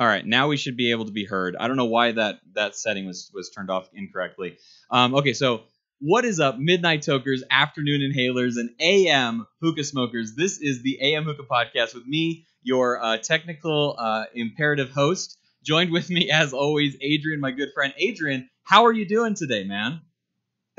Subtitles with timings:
[0.00, 1.56] All right, now we should be able to be heard.
[1.60, 4.56] I don't know why that that setting was was turned off incorrectly.
[4.90, 5.64] Um, okay, so
[6.00, 10.34] what is up, midnight tokers, afternoon inhalers, and AM hookah smokers?
[10.34, 15.36] This is the AM hookah podcast with me, your uh, technical uh, imperative host.
[15.62, 17.92] Joined with me, as always, Adrian, my good friend.
[17.98, 20.00] Adrian, how are you doing today, man?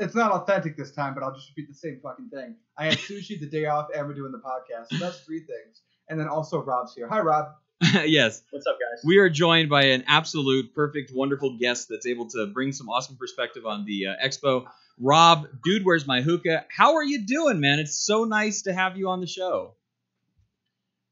[0.00, 2.56] It's not authentic this time, but I'll just repeat the same fucking thing.
[2.76, 4.88] I had sushi the day off, and we're doing the podcast.
[4.90, 5.82] So that's three things.
[6.08, 7.08] And then also Rob's here.
[7.08, 7.52] Hi, Rob.
[8.04, 8.42] yes.
[8.50, 9.02] What's up, guys?
[9.04, 13.16] We are joined by an absolute, perfect, wonderful guest that's able to bring some awesome
[13.16, 14.66] perspective on the uh, expo.
[15.00, 16.66] Rob, dude, where's my hookah?
[16.68, 17.78] How are you doing, man?
[17.78, 19.74] It's so nice to have you on the show.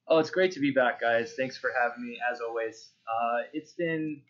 [0.07, 1.35] Oh, it's great to be back, guys.
[1.37, 2.91] Thanks for having me, as always.
[3.09, 4.21] Uh, it's been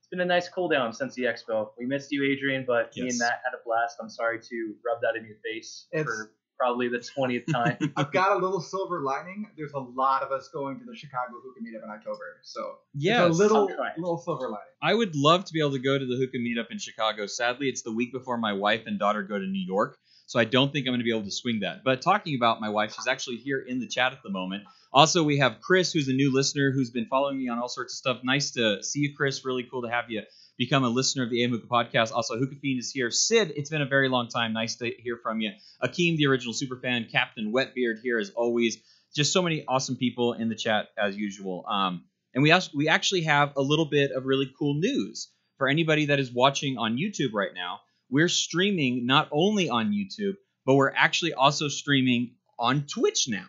[0.00, 1.70] it's been a nice cool down since the expo.
[1.78, 3.96] We missed you, Adrian, but me and Matt had a blast.
[4.00, 7.92] I'm sorry to rub that in your face It's- for probably the 20th time.
[7.96, 9.50] I've got a little silver lining.
[9.56, 13.26] There's a lot of us going to the Chicago Hookah Meetup in October, so yeah,
[13.26, 14.74] a little little silver lining.
[14.82, 17.26] I would love to be able to go to the hookah meetup in Chicago.
[17.26, 19.96] Sadly, it's the week before my wife and daughter go to New York,
[20.26, 21.84] so I don't think I'm going to be able to swing that.
[21.84, 24.64] But talking about my wife, she's actually here in the chat at the moment.
[24.92, 27.94] Also, we have Chris, who's a new listener who's been following me on all sorts
[27.94, 28.18] of stuff.
[28.22, 29.44] Nice to see you, Chris.
[29.44, 30.22] Really cool to have you
[30.56, 32.12] become a listener of the AM Hookah podcast.
[32.12, 33.10] Also, Hookah Fiend is here.
[33.10, 34.52] Sid, it's been a very long time.
[34.52, 35.50] Nice to hear from you.
[35.82, 37.10] Akeem, the original superfan.
[37.10, 38.78] Captain Wetbeard here as always.
[39.14, 41.64] Just so many awesome people in the chat as usual.
[41.68, 45.68] Um, and we also, we actually have a little bit of really cool news for
[45.68, 47.80] anybody that is watching on YouTube right now.
[48.10, 50.34] We're streaming not only on YouTube,
[50.66, 53.46] but we're actually also streaming on Twitch now.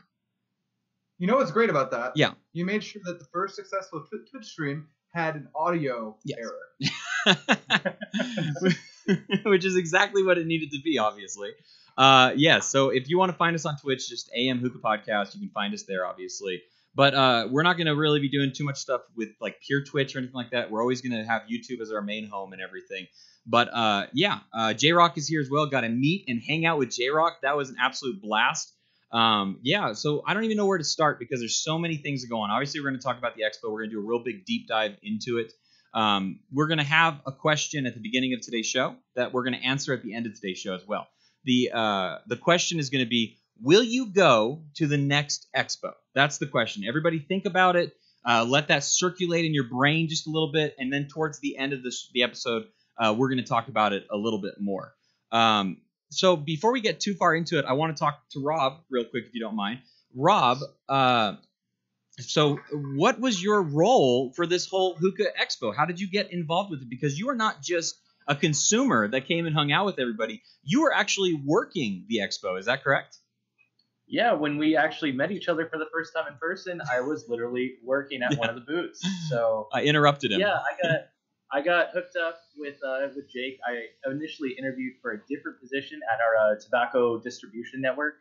[1.18, 2.14] You know what's great about that?
[2.16, 2.34] Yeah.
[2.54, 6.40] You made sure that the first successful Twitch stream had an audio Yes.
[6.40, 7.96] error.
[9.46, 11.50] which is exactly what it needed to be, obviously.
[11.98, 15.34] Uh, yeah, so if you want to find us on Twitch, just AM Hookah Podcast,
[15.34, 16.62] you can find us there, obviously.
[16.94, 19.84] But uh, we're not going to really be doing too much stuff with like pure
[19.84, 20.72] Twitch or anything like that.
[20.72, 23.08] We're always going to have YouTube as our main home and everything.
[23.46, 25.66] But uh, yeah, uh, J Rock is here as well.
[25.68, 27.38] Got to meet and hang out with J Rock.
[27.44, 28.74] That was an absolute blast.
[29.12, 32.26] Um, yeah, so I don't even know where to start because there's so many things
[32.26, 32.52] go on.
[32.52, 33.72] Obviously, we're going to talk about the expo.
[33.72, 35.54] We're going to do a real big deep dive into it.
[35.94, 39.44] Um, we're going to have a question at the beginning of today's show that we're
[39.44, 41.08] going to answer at the end of today's show as well.
[41.46, 45.94] The uh, the question is going to be: Will you go to the next expo?
[46.14, 46.84] That's the question.
[46.86, 47.94] Everybody think about it.
[48.28, 51.58] Uh, let that circulate in your brain just a little bit, and then towards the
[51.58, 52.66] end of this the episode,
[52.98, 54.94] uh, we're going to talk about it a little bit more.
[55.32, 55.78] Um,
[56.10, 59.06] so before we get too far into it, I want to talk to Rob real
[59.06, 59.80] quick, if you don't mind.
[60.16, 61.36] Rob, uh,
[62.20, 65.76] so what was your role for this whole hookah expo?
[65.76, 66.90] How did you get involved with it?
[66.90, 70.42] Because you are not just a consumer that came and hung out with everybody.
[70.64, 72.58] You were actually working the expo.
[72.58, 73.18] Is that correct?
[74.08, 77.26] yeah, when we actually met each other for the first time in person, I was
[77.28, 79.06] literally working at one of the booths.
[79.30, 80.40] So I interrupted him.
[80.40, 81.00] yeah, I got
[81.56, 83.60] I got hooked up with uh, with Jake.
[83.66, 88.16] I initially interviewed for a different position at our uh, tobacco distribution network,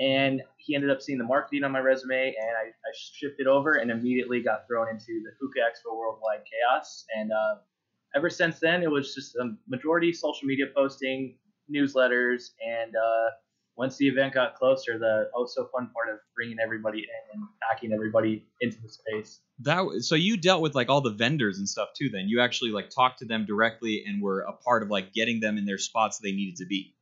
[0.00, 3.74] and he ended up seeing the marketing on my resume, and I, I shifted over
[3.74, 7.04] and immediately got thrown into the Hookah Expo Worldwide Chaos.
[7.16, 7.60] And uh,
[8.16, 11.36] ever since then, it was just a majority social media posting,
[11.72, 13.30] newsletters, and uh,
[13.76, 17.48] once the event got closer, the oh so fun part of bringing everybody in and
[17.68, 19.40] packing everybody into the space.
[19.60, 22.08] That so you dealt with like all the vendors and stuff too.
[22.08, 25.40] Then you actually like talked to them directly and were a part of like getting
[25.40, 26.94] them in their spots they needed to be.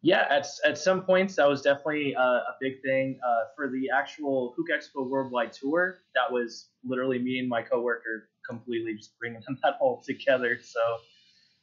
[0.00, 3.18] Yeah, at, at some points that was definitely uh, a big thing.
[3.26, 8.28] Uh, for the actual Hook Expo Worldwide Tour, that was literally me and my coworker
[8.48, 10.58] completely just bringing that all together.
[10.62, 10.80] So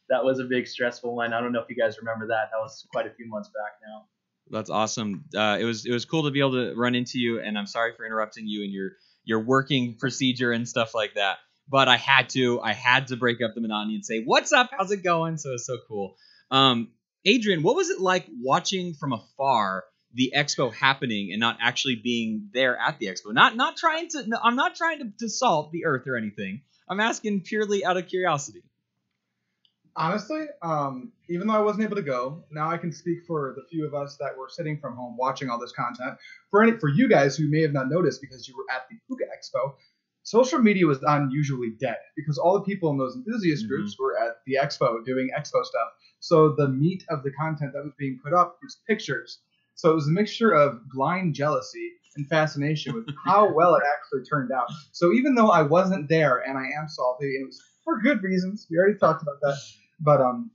[0.09, 1.33] that was a big stressful one.
[1.33, 2.49] I don't know if you guys remember that.
[2.51, 4.05] That was quite a few months back now.
[4.49, 5.25] That's awesome.
[5.35, 7.65] Uh, it was it was cool to be able to run into you, and I'm
[7.65, 8.91] sorry for interrupting you and your
[9.23, 11.37] your working procedure and stuff like that.
[11.67, 14.69] But I had to I had to break up the monotony and say, "What's up?
[14.71, 16.15] How's it going?" So it's so cool.
[16.51, 16.89] Um,
[17.25, 22.49] Adrian, what was it like watching from afar the expo happening and not actually being
[22.53, 23.33] there at the expo?
[23.33, 24.27] Not not trying to.
[24.27, 26.61] No, I'm not trying to, to salt the earth or anything.
[26.87, 28.61] I'm asking purely out of curiosity.
[29.97, 33.63] Honestly, um, even though I wasn't able to go, now I can speak for the
[33.69, 36.17] few of us that were sitting from home watching all this content.
[36.51, 38.97] For any, for you guys who may have not noticed because you were at the
[39.07, 39.75] Hookah Expo,
[40.23, 43.69] social media was unusually dead because all the people in those enthusiast Mhm.
[43.69, 45.89] groups were at the expo doing expo stuff.
[46.19, 49.39] So the meat of the content that was being put up was pictures.
[49.75, 54.23] So it was a mixture of blind jealousy and fascination with how well it actually
[54.25, 54.67] turned out.
[54.91, 58.23] So even though I wasn't there and I am salty, and it was for good
[58.23, 59.57] reasons, we already talked about that.
[59.99, 60.51] But um,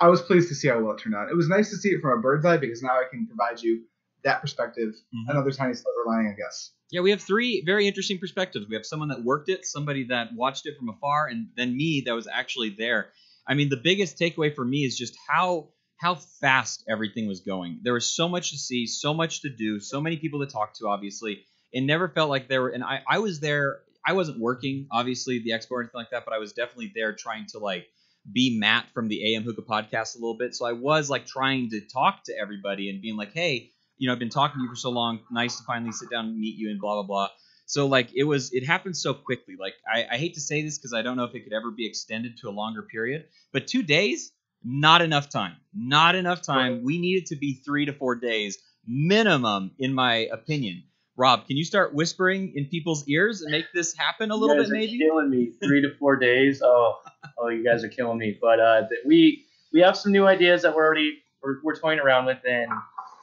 [0.00, 1.30] I was pleased to see how well it turned out.
[1.30, 3.62] It was nice to see it from a bird's eye because now I can provide
[3.62, 3.84] you
[4.24, 5.30] that perspective, Mhm.
[5.30, 6.72] another tiny silver lining, I guess.
[6.90, 8.66] Yeah, we have three very interesting perspectives.
[8.68, 12.02] We have someone that worked it, somebody that watched it from afar, and then me
[12.06, 13.10] that was actually there.
[13.46, 17.78] I mean, the biggest takeaway for me is just how how fast everything was going.
[17.82, 20.74] There was so much to see, so much to do, so many people to talk
[20.74, 20.88] to.
[20.88, 22.70] Obviously, it never felt like there were.
[22.70, 23.80] And I I was there.
[24.04, 27.12] I wasn't working, obviously, the expo or anything like that, but I was definitely there
[27.14, 27.86] trying to like
[28.30, 30.54] be Matt from the AM Hookah podcast a little bit.
[30.54, 34.12] So I was like trying to talk to everybody and being like, hey, you know,
[34.12, 35.20] I've been talking to you for so long.
[35.30, 37.28] Nice to finally sit down and meet you and blah blah blah.
[37.66, 39.54] So like it was, it happened so quickly.
[39.58, 41.70] Like I, I hate to say this because I don't know if it could ever
[41.70, 44.32] be extended to a longer period, but two days,
[44.64, 45.56] not enough time.
[45.74, 46.84] Not enough time.
[46.84, 50.84] We need it to be three to four days minimum, in my opinion.
[51.16, 54.68] Rob, can you start whispering in people's ears and make this happen a little bit,
[54.70, 54.98] maybe?
[54.98, 55.52] killing me.
[55.62, 56.62] Three to four days.
[56.62, 57.00] Oh,
[57.38, 58.38] oh, you guys are killing me.
[58.40, 62.26] But uh, we we have some new ideas that we're already we're, we're toying around
[62.26, 62.70] with, and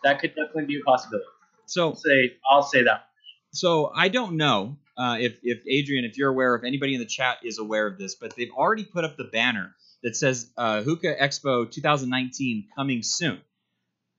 [0.03, 1.25] that could definitely be a possibility.
[1.65, 3.05] So I'll say I'll say that.
[3.51, 7.08] So I don't know uh, if if Adrian, if you're aware, if anybody in the
[7.08, 10.81] chat is aware of this, but they've already put up the banner that says uh,
[10.84, 13.41] Hookah Expo 2019 coming soon.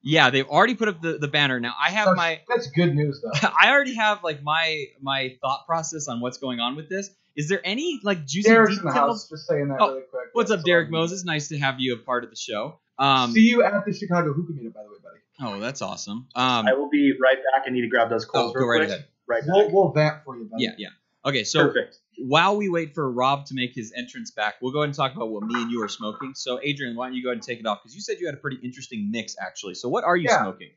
[0.02, 1.60] Yeah, they've already put up the, the banner.
[1.60, 3.48] Now I have That's, my that's good news though.
[3.60, 7.10] I already have like my my thought process on what's going on with this.
[7.36, 10.28] Is there any like juicy Derek's in the house, just saying that Oh, really quick.
[10.32, 11.24] What's up, So, Derek Moses?
[11.24, 12.80] Nice to have you a part of the show.
[12.98, 15.56] Um, See you at the Chicago Hookah Meetup, by the way, buddy.
[15.56, 16.28] oh, that's awesome.
[16.34, 17.64] Um, I will be right back.
[17.66, 18.88] I need to grab those oh, coals go right quick.
[18.88, 19.06] ahead.
[19.26, 19.48] Right back.
[19.54, 20.64] We'll, we'll vamp for you, buddy.
[20.64, 20.88] Yeah, yeah.
[21.24, 21.98] Okay, so Perfect.
[22.26, 25.14] While we wait for Rob to make his entrance back, we'll go ahead and talk
[25.14, 26.32] about what me and you are smoking.
[26.34, 27.80] So, Adrian, why don't you go ahead and take it off?
[27.82, 29.74] Because you said you had a pretty interesting mix, actually.
[29.74, 30.42] So, what are you Yeah.
[30.42, 30.70] smoking?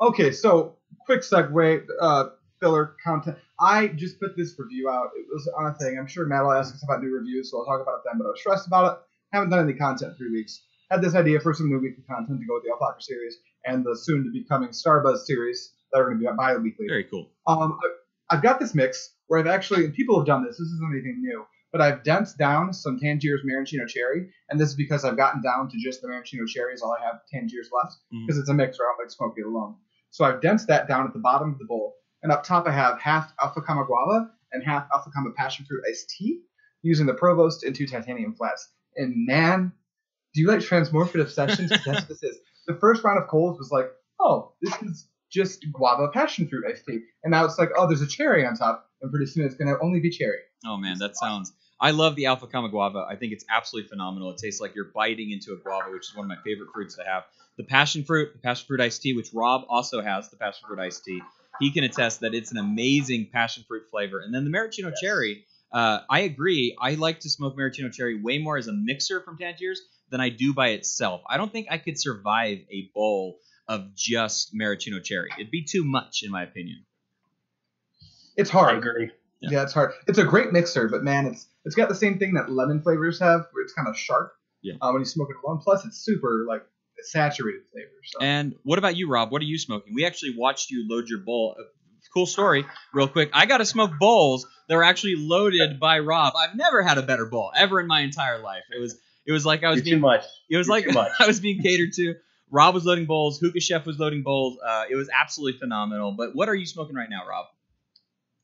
[0.00, 0.76] Okay, so
[1.06, 3.36] quick segue, uh, filler content.
[3.60, 5.10] I just put this review out.
[5.16, 5.98] It was on a thing.
[5.98, 8.18] I'm sure Matt will ask us about new reviews, so I'll talk about it then.
[8.18, 8.98] But I was stressed about it.
[9.32, 10.62] Haven't done any content in three weeks.
[10.90, 13.36] Had this idea for some new weekly content to go with the Alpaca series
[13.66, 16.86] and the soon to be coming Starbuzz series that are going to be bi-weekly.
[16.88, 17.28] Very cool.
[17.46, 17.94] Um, I-
[18.30, 20.58] I've got this mix where I've actually, people have done this.
[20.58, 24.74] This isn't anything new, but I've densed down some Tangier's Maraschino Cherry, and this is
[24.74, 27.96] because I've gotten down to just the Maraschino Cherry is all I have Tangier's left
[28.12, 28.26] mm-hmm.
[28.26, 29.76] because it's a mix where I don't like smoking it alone.
[30.10, 32.72] So I've densed that down at the bottom of the bowl, and up top I
[32.72, 36.40] have half Alpha Kama Guava and half Alpha Kama Passion Fruit Iced Tea,
[36.82, 38.70] using the Provost and two titanium flats.
[38.96, 39.72] And man,
[40.34, 41.70] do you like transmorphative sessions?
[41.84, 42.38] what this is.
[42.66, 46.84] The first round of coals was like, oh, this is just guava passion fruit iced
[46.86, 47.00] tea.
[47.24, 49.76] And now it's like, oh, there's a cherry on top, and pretty soon it's gonna
[49.82, 50.38] only be cherry.
[50.66, 51.52] Oh, man, that sounds.
[51.80, 53.06] I love the Alpha Kama Guava.
[53.08, 54.30] I think it's absolutely phenomenal.
[54.32, 56.96] It tastes like you're biting into a guava, which is one of my favorite fruits
[56.96, 57.24] to have.
[57.56, 60.80] The passion fruit, the passion fruit iced tea, which Rob also has, the passion fruit
[60.80, 61.20] iced tea.
[61.60, 64.20] He can attest that it's an amazing passion fruit flavor.
[64.20, 65.00] And then the maraschino Yes.
[65.00, 66.76] cherry, uh, I agree.
[66.80, 69.80] I like to smoke maraschino cherry way more as a mixer from Tangiers
[70.10, 71.22] than I do by itself.
[71.28, 75.30] I don't think I could survive a bowl of just maraschino cherry.
[75.38, 76.84] It'd be too much, in my opinion.
[78.36, 78.74] It's hard.
[78.74, 79.10] I agree.
[79.40, 79.50] Yeah.
[79.50, 79.62] Yeah.
[79.62, 79.92] it's hard.
[80.06, 83.20] It's a great mixer, but man, it's it's got the same thing that lemon flavors
[83.20, 84.32] have, where it's kind of sharp.
[84.62, 84.74] Yeah.
[84.80, 86.62] Uh, when you smoke it alone, plus it's super like
[87.02, 87.90] saturated flavor.
[88.04, 88.18] So.
[88.20, 89.30] And what about you, Rob?
[89.30, 89.94] What are you smoking?
[89.94, 91.56] We actually watched you load your bowl.
[91.58, 91.62] Uh,
[92.14, 93.28] Cool story, real quick.
[93.34, 96.32] I got to smoke bowls that were actually loaded by Rob.
[96.38, 98.62] I've never had a better bowl ever in my entire life.
[98.74, 100.24] It was it was like I was You're being too much.
[100.48, 101.12] it was You're like much.
[101.20, 102.14] I was being catered to.
[102.50, 103.38] Rob was loading bowls.
[103.38, 104.58] Hookah Chef was loading bowls.
[104.64, 106.12] Uh, it was absolutely phenomenal.
[106.12, 107.46] But what are you smoking right now, Rob?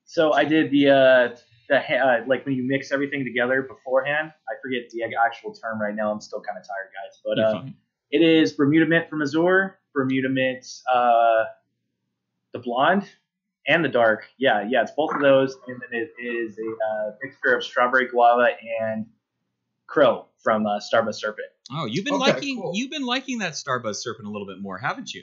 [0.04, 1.36] So I did the uh,
[1.68, 4.32] the uh, like when you mix everything together beforehand.
[4.48, 6.10] I forget the actual term right now.
[6.12, 7.20] I'm still kind of tired, guys.
[7.24, 7.64] But uh,
[8.10, 11.44] it is Bermuda Mint from Azure, Bermuda Mint, uh,
[12.52, 13.08] the blonde,
[13.66, 14.26] and the dark.
[14.38, 18.08] Yeah, yeah, it's both of those, and then it is a uh, mixture of strawberry
[18.08, 18.48] guava
[18.80, 19.06] and
[19.86, 21.48] crow from uh, Starbuzz Serpent.
[21.70, 22.72] Oh, you've been Okay, liking cool.
[22.74, 25.22] you've been liking that Starbuzz Serpent a little bit more, haven't you?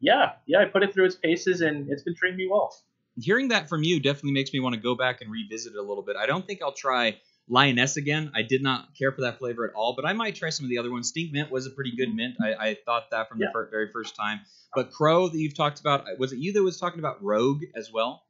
[0.00, 2.74] Yeah, yeah, I put it through its paces, and it's been treating me well.
[3.18, 5.82] hearing that from you definitely makes me want to go back and revisit it a
[5.82, 6.16] little bit.
[6.16, 8.30] I don't think I'll try Lioness again.
[8.34, 10.70] I did not care for that flavor at all, but I might try some of
[10.70, 11.08] the other ones.
[11.08, 12.36] Stink Mint was a pretty good mint.
[12.42, 14.40] I, I thought that from the fir- very first time.
[14.74, 17.62] But Crow that you've talked about, uh, was it you that was talking about Rogue
[17.74, 18.22] as well?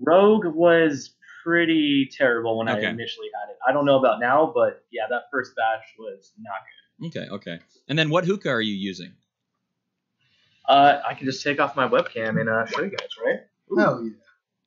[0.00, 1.10] Rogue was
[1.42, 2.86] pretty terrible when Okay.
[2.86, 3.58] I initially had it.
[3.68, 6.54] I don't know about now, but yeah, that first batch was not
[7.10, 7.18] good.
[7.18, 7.58] Okay, okay.
[7.88, 9.12] And then what hookah are you using?
[10.68, 13.40] Uh, I can just take off my webcam and uh, show you guys, right?
[13.76, 14.10] Hell yeah.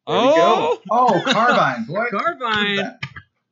[0.08, 0.80] There we go.
[0.92, 2.06] Oh, carbine, boy.
[2.12, 2.98] Carbine.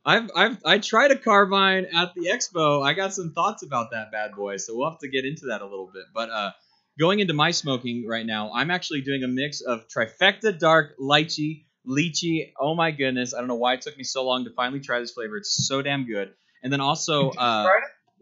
[0.06, 2.86] I've I've I tried a carbine at the expo.
[2.86, 5.62] I got some thoughts about that bad boy, so we'll have to get into that
[5.62, 6.04] a little bit.
[6.14, 6.52] But uh,
[7.00, 11.64] going into my smoking right now, I'm actually doing a mix of trifecta dark lychee,
[11.88, 12.52] lychee.
[12.60, 15.00] Oh my goodness, I don't know why it took me so long to finally try
[15.00, 15.38] this flavor.
[15.38, 16.34] It's so damn good.
[16.64, 17.68] And then also uh,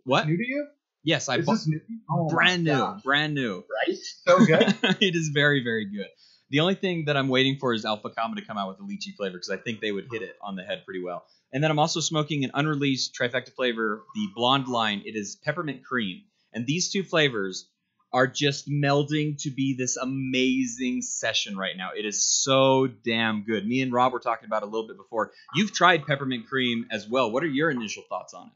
[0.03, 0.27] what?
[0.27, 0.67] New to you?
[1.03, 1.79] Yes, I bought new?
[2.09, 3.01] Oh brand new, gosh.
[3.01, 3.63] brand new.
[3.87, 3.97] Right?
[4.27, 4.75] So good.
[5.01, 6.07] it is very, very good.
[6.49, 8.83] The only thing that I'm waiting for is Alpha Kama to come out with a
[8.83, 11.23] lychee flavor because I think they would hit it on the head pretty well.
[11.53, 15.01] And then I'm also smoking an unreleased trifecta flavor, the blonde line.
[15.05, 17.67] It is peppermint cream, and these two flavors
[18.13, 21.89] are just melding to be this amazing session right now.
[21.97, 23.65] It is so damn good.
[23.65, 25.31] Me and Rob were talking about it a little bit before.
[25.55, 27.31] You've tried peppermint cream as well.
[27.31, 28.53] What are your initial thoughts on it?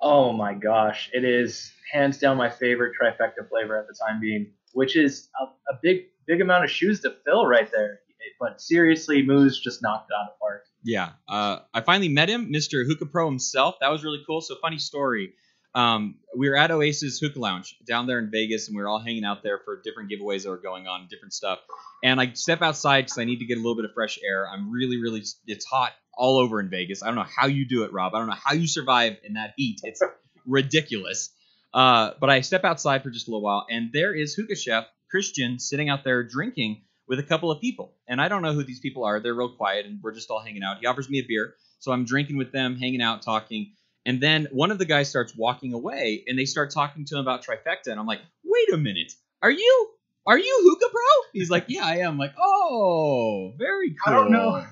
[0.00, 4.52] Oh my gosh, it is hands down my favorite trifecta flavor at the time being,
[4.72, 8.00] which is a, a big big amount of shoes to fill right there.
[8.38, 10.64] But seriously, Moose just knocked it out of the park.
[10.84, 12.86] Yeah, uh, I finally met him, Mr.
[12.86, 13.76] Hookah Pro himself.
[13.80, 14.40] That was really cool.
[14.40, 15.32] So funny story.
[15.74, 18.98] Um, we were at Oasis Hookah Lounge down there in Vegas, and we were all
[18.98, 21.58] hanging out there for different giveaways that were going on, different stuff.
[22.02, 24.48] And I step outside because I need to get a little bit of fresh air.
[24.48, 27.02] I'm really, really, it's hot all over in Vegas.
[27.02, 28.14] I don't know how you do it, Rob.
[28.14, 29.80] I don't know how you survive in that heat.
[29.84, 30.02] It's
[30.46, 31.30] ridiculous.
[31.72, 34.86] Uh, but I step outside for just a little while, and there is Hookah Chef
[35.10, 37.94] Christian sitting out there drinking with a couple of people.
[38.06, 39.20] And I don't know who these people are.
[39.20, 40.78] They're real quiet, and we're just all hanging out.
[40.80, 43.72] He offers me a beer, so I'm drinking with them, hanging out, talking.
[44.08, 47.20] And then one of the guys starts walking away, and they start talking to him
[47.20, 47.88] about trifecta.
[47.88, 49.88] And I'm like, wait a minute, are you
[50.26, 51.30] are you hookah pro?
[51.34, 52.12] He's like, yeah, I am.
[52.12, 54.14] I'm like, oh, very cool.
[54.14, 54.64] I don't know.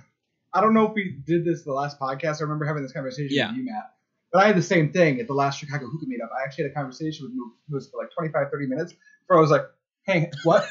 [0.55, 2.41] I don't know if we did this the last podcast.
[2.41, 3.49] I remember having this conversation Yeah.
[3.49, 3.93] with you, Matt.
[4.33, 6.29] But I had the same thing at the last Chicago Hookah meetup.
[6.39, 7.33] I actually had a conversation with
[7.69, 9.67] Moose for like 25, 30 minutes before I was like,
[10.07, 10.67] hey, what?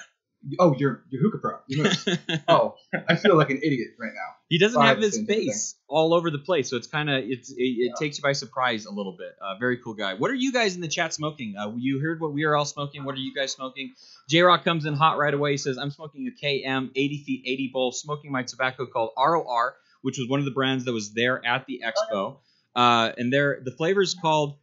[0.59, 1.57] Oh, you're, you're Hookah Pro.
[1.67, 1.91] You're
[2.47, 2.75] oh,
[3.09, 4.35] I feel like an idiot right now.
[4.47, 7.09] he doesn't Five have his things, I face all over the place, so it's kind
[7.09, 7.93] of it's it, it Yeah.
[7.99, 9.35] takes you by surprise a little bit.
[9.41, 10.13] Uh, very cool guy.
[10.13, 11.55] What are you guys in the chat smoking?
[11.57, 13.05] Uh, you heard what we are all smoking.
[13.05, 13.93] What are you guys smoking?
[14.29, 15.51] J Rock comes in hot right away.
[15.51, 19.75] He says, "I'm smoking a KM 80 feet 80 bowl, smoking my tobacco called ROR,
[20.03, 22.37] which was one of the brands that was there at the expo.
[22.75, 24.57] Uh, and there, the flavor is called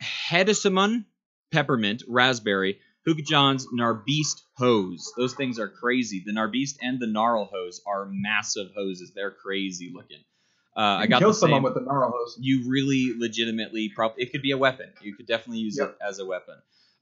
[0.00, 1.04] Hedesamon
[1.52, 5.12] peppermint raspberry." Hookah John's Narbeast hose.
[5.16, 6.22] Those things are crazy.
[6.24, 9.12] The Narbeast and the Gnarl hose are massive hoses.
[9.14, 10.20] They're crazy looking.
[10.76, 11.62] Uh, I got kill the someone same.
[11.64, 12.36] with a gnarl hose.
[12.40, 14.90] you really legitimately probably it could be a weapon.
[15.02, 15.90] You could definitely use Yep.
[15.90, 16.56] it as a weapon.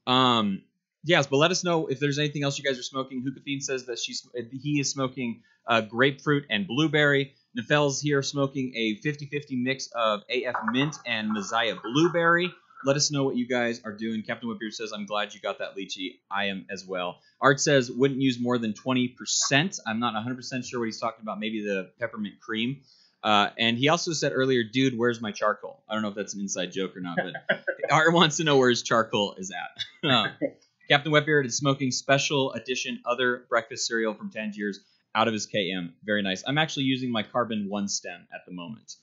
[0.05, 0.61] Um,
[1.03, 3.23] yes, but let us know if there's anything else you guys are smoking.
[3.25, 4.27] Hookah Fiend says that she's
[4.61, 7.33] he is smoking uh, grapefruit and blueberry.
[7.57, 12.51] Nefel's here smoking a 50-50 mix of AF mint and Messiah blueberry.
[12.85, 14.23] Let us know what you guys are doing.
[14.23, 16.19] Captain Wetbeard says, I'm glad you got that lychee.
[16.29, 17.19] I am as well.
[17.41, 19.79] Art says, wouldn't use more than 20%.
[19.85, 21.39] I'm not 100% sure what he's talking about.
[21.39, 22.81] Maybe the peppermint cream.
[23.23, 25.81] Uh, and he also said earlier, dude, where's my charcoal?
[25.87, 28.57] I don't know if that's an inside joke or not, but Art wants to know
[28.57, 30.09] where his charcoal is at.
[30.09, 30.27] Uh,
[30.89, 34.81] Captain Wetbeard is smoking special edition other breakfast cereal from Tangiers
[35.15, 35.93] out of his KM.
[36.03, 36.43] Very nice.
[36.45, 38.95] I'm actually using my carbon one stem at the moment.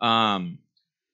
[0.00, 0.58] Um,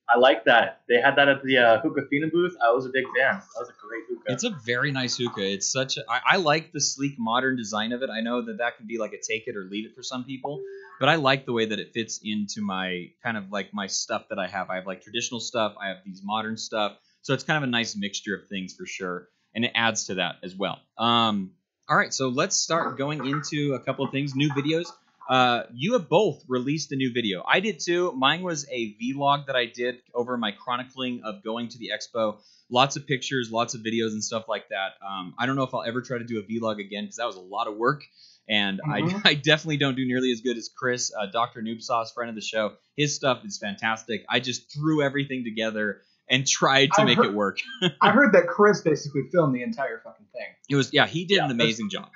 [0.09, 0.83] I like that.
[0.88, 2.55] They had that at the uh, Hookah Phenom booth.
[2.62, 3.35] I was a big fan.
[3.35, 4.33] That was a great hookah.
[4.33, 5.53] It's a very nice hookah.
[5.53, 6.03] It's such a.
[6.09, 8.11] I, I like the sleek modern design of it.
[8.11, 10.25] I know that that can be like a take it or leave it for some
[10.25, 10.62] people,
[11.01, 14.27] but I like the way that it fits into my kind of like my stuff
[14.29, 14.69] that I have.
[14.69, 15.75] I have like traditional stuff.
[15.81, 16.97] I have these modern stuff.
[17.23, 20.17] So it's kind of a nice mixture of things for sure, and it adds to
[20.17, 20.81] that as well.
[20.99, 21.53] Um,
[21.88, 24.35] all right, so let's start going into a couple of things.
[24.35, 24.87] New videos.
[25.29, 27.43] Uh, you have both released a new video.
[27.47, 28.13] I did too.
[28.13, 32.37] Mine was a vlog that I did over my chronicling of going to the expo
[32.71, 34.93] lots of pictures, lots of videos, and stuff like that.
[35.07, 37.27] Um, I don't know if I'll ever try to do a vlog again because that
[37.27, 38.03] was a lot of work,
[38.49, 39.21] and Mhm.
[39.25, 41.63] I, I definitely don't do nearly as good as Chris, uh, Dr.
[41.63, 42.73] Noob Sauce, friend of the show.
[42.97, 44.25] His stuff is fantastic.
[44.29, 47.59] I just threw everything together and tried to I've make heard- it work.
[48.03, 50.49] I heard that Chris basically filmed the entire fucking thing.
[50.69, 52.09] It was yeah, he did Yeah, an amazing job.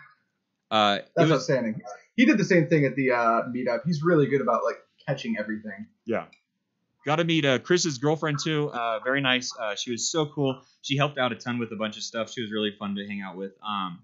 [0.70, 1.80] Uh, it That's was outstanding.
[2.18, 3.82] He did the same thing at the uh, meetup.
[3.86, 4.76] He's really good about like
[5.06, 5.86] catching everything.
[6.04, 6.24] Yeah.
[7.06, 8.70] Got to meet uh, Chris's girlfriend too.
[8.70, 9.52] Uh, very nice.
[9.56, 10.60] Uh, she was so cool.
[10.82, 12.32] She helped out a ton with a bunch of stuff.
[12.32, 13.52] She was really fun to hang out with.
[13.66, 14.00] Um,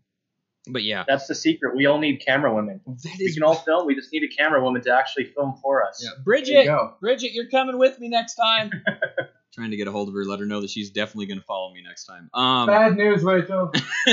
[0.69, 1.77] but yeah, That's the secret.
[1.77, 2.81] We all need camera women.
[2.87, 3.35] that We is.
[3.35, 3.87] can all film.
[3.87, 6.01] We just need a camera woman to actually film for us.
[6.03, 6.11] Yeah.
[6.25, 7.01] There you Bridget.
[7.01, 8.71] Bridget, you're coming with me next time.
[9.55, 11.45] Trying to get a hold of her, let her know that she's definitely going to
[11.45, 12.29] follow me next time.
[12.35, 13.73] Um, Bad news, Rachel.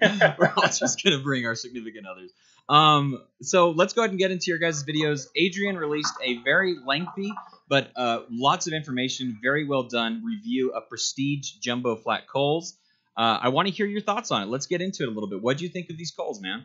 [0.00, 2.32] we're all just going to bring our significant others.
[2.68, 5.26] Um, so let's go ahead and get into your guys' videos.
[5.36, 7.32] Adrian released a very lengthy
[7.68, 12.74] but uh, lots of information, very well done review of Prestige Jumbo Flat Coals.
[13.16, 14.46] Uh, I want to hear your thoughts on it.
[14.46, 15.42] Let's get into it a little bit.
[15.42, 16.64] What do you think of these coals, man?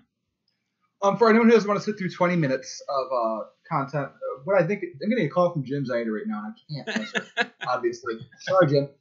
[1.02, 4.42] Um, for anyone who doesn't want to sit through 20 minutes of uh, content, uh,
[4.44, 7.00] what I think I'm getting a call from Jim Zaida right now, and I can't
[7.00, 7.52] answer.
[7.68, 8.90] obviously, sorry, Jim.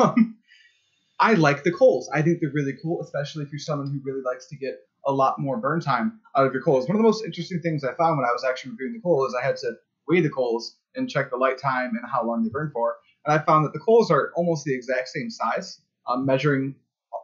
[0.00, 0.36] Um,
[1.20, 2.10] I like the coals.
[2.12, 4.74] I think they're really cool, especially if you're someone who really likes to get
[5.06, 6.88] a lot more burn time out of your coals.
[6.88, 9.24] One of the most interesting things I found when I was actually reviewing the coal
[9.26, 9.74] is I had to
[10.08, 12.96] weigh the coals and check the light time and how long they burn for.
[13.24, 16.74] and I found that the coals are almost the exact same size, um, measuring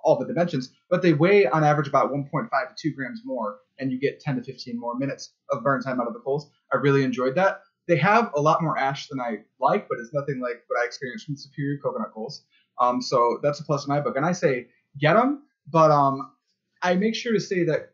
[0.07, 3.91] all the dimensions, but they weigh on average about 1.5 to 2 grams more, and
[3.91, 6.49] you get 10 to 15 more minutes of burn time out of the coals.
[6.73, 7.61] I really enjoyed that.
[7.89, 10.87] They have a lot more ash than I like, but it's nothing like what I
[10.87, 12.45] experienced from Superior coconut coals.
[12.81, 14.17] Um, so that's a plus in my book.
[14.17, 16.31] And I say get them, but um,
[16.83, 17.91] I make sure to say that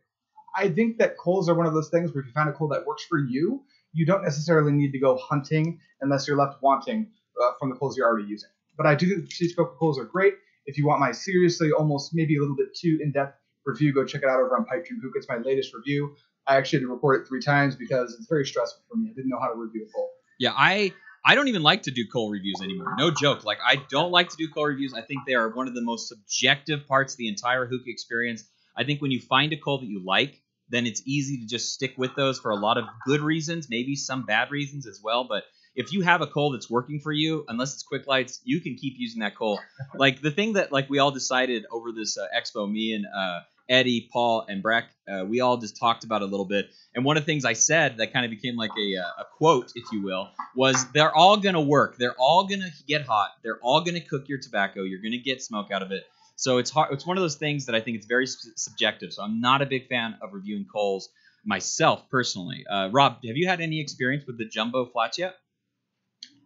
[0.55, 2.69] I think that coals are one of those things where if you find a coal
[2.69, 7.09] that works for you, you don't necessarily need to go hunting unless you're left wanting
[7.43, 8.51] uh, from the coals you're already using.
[8.77, 10.35] But I do think Coca coals are great.
[10.67, 14.23] If you want my seriously, almost maybe a little bit too in-depth review, go check
[14.23, 15.19] it out over on Pipe Dream Hookah.
[15.19, 16.15] It's my latest review.
[16.47, 19.11] I actually had to record it three times because it's very stressful for me.
[19.11, 20.11] I didn't know how to review a coal.
[20.39, 20.93] Yeah, I
[21.25, 22.95] I don't even like to do coal reviews anymore.
[22.99, 23.45] No joke.
[23.45, 24.93] Like I don't like to do coal reviews.
[24.93, 28.45] I think they are one of the most subjective parts of the entire hook experience.
[28.77, 31.73] I think when you find a coal that you like, then it's easy to just
[31.73, 35.25] stick with those for a lot of good reasons, maybe some bad reasons as well.
[35.29, 38.61] But if you have a coal that's working for you, unless it's quick lights, you
[38.61, 39.61] can keep using that coal.
[39.95, 43.41] like the thing that like we all decided over this uh, expo, me and uh,
[43.69, 46.67] Eddie, Paul, and Breck, uh, we all just talked about a little bit.
[46.95, 49.25] And one of the things I said that kind of became like a, uh, a
[49.37, 51.97] quote, if you will, was they're all going to work.
[51.97, 53.31] They're all going to get hot.
[53.43, 54.83] They're all going to cook your tobacco.
[54.83, 56.05] You're going to get smoke out of it.
[56.37, 56.93] So it's hard.
[56.93, 59.13] It's one of those things that I think it's very subjective.
[59.13, 61.09] So I'm not a big fan of reviewing coals
[61.45, 62.65] myself personally.
[62.71, 65.37] Uh, Rob, have you had any experience with the jumbo flats yet?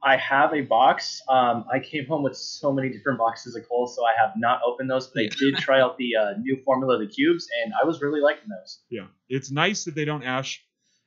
[0.03, 1.23] I have a box.
[1.29, 4.61] Um, I came home with so many different boxes of coals, so I have not
[4.67, 5.07] opened those.
[5.09, 8.21] But I did try out the uh, new formula, the cubes, and I was really
[8.21, 8.81] liking those.
[8.91, 10.63] Yeah, it's nice that they don't ash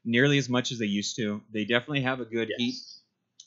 [0.06, 1.42] nearly as much as they used to.
[1.54, 2.58] They definitely have a good Yes.
[2.60, 2.76] heat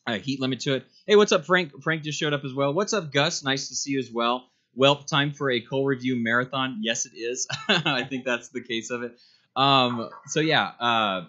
[0.06, 0.84] uh, heat limit to it.
[1.06, 1.82] Hey, what's up, Frank?
[1.82, 2.72] Frank just showed up as well.
[2.72, 3.44] What's up, Gus?
[3.44, 4.48] Nice to see you as well.
[4.74, 6.78] Well, time for a coal review marathon.
[6.80, 7.46] Yes, it is.
[7.68, 9.18] I think that's the case of it.
[9.54, 11.24] Um, so yeah, uh,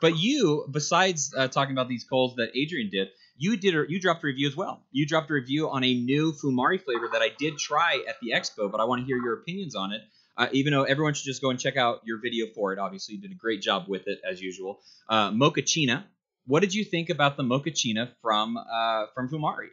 [0.00, 4.00] but you, besides uh, talking about these coals that Adrian did, you did a, you
[4.00, 4.82] dropped a review as well.
[4.90, 8.32] You dropped a review on a new Fumari flavor that I did try at the
[8.32, 10.02] expo, but I want to hear your opinions on it.
[10.36, 12.78] Uh, even though everyone should just go and check out your video for it.
[12.78, 14.80] Obviously, you did a great job with it as usual.
[15.08, 16.04] Uh, Mochaccino.
[16.46, 19.70] What did you think about the Mochaccino from uh, from Fumari?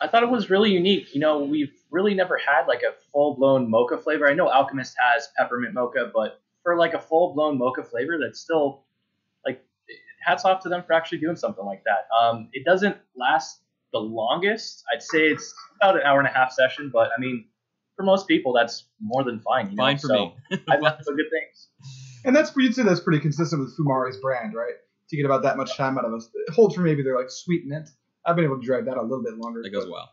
[0.00, 1.14] I thought it was really unique.
[1.14, 4.28] You know, we've really never had like a full blown mocha flavor.
[4.28, 8.40] I know Alchemist has peppermint mocha, but for like a full blown mocha flavor, that's
[8.40, 8.83] still
[10.24, 12.08] hats off to them for actually doing something like that.
[12.18, 13.60] Um, it doesn't last
[13.92, 14.84] the longest.
[14.92, 17.46] I'd say it's about an hour and a half session, but I mean,
[17.96, 19.70] for most people, that's more than fine.
[19.70, 19.82] You know?
[19.84, 20.34] Fine for so me.
[20.68, 21.68] I've had some good things.
[22.24, 24.74] And that's you'd say that's pretty consistent with Fumari's brand, right?
[25.10, 26.28] To get about that much time out of us.
[26.34, 27.90] It holds for maybe they're like sweet mint.
[28.26, 29.62] I've been able to drag that a little bit longer.
[29.62, 30.10] that goes but- well.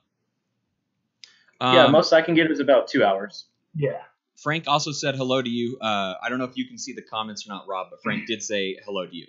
[1.62, 3.46] yeah, Um, most I can get is about two hours.
[3.76, 4.02] Yeah.
[4.36, 5.78] Frank also said hello to you.
[5.80, 8.26] Uh, I don't know if you can see the comments or not, Rob, but Frank
[8.28, 9.28] did say hello to you.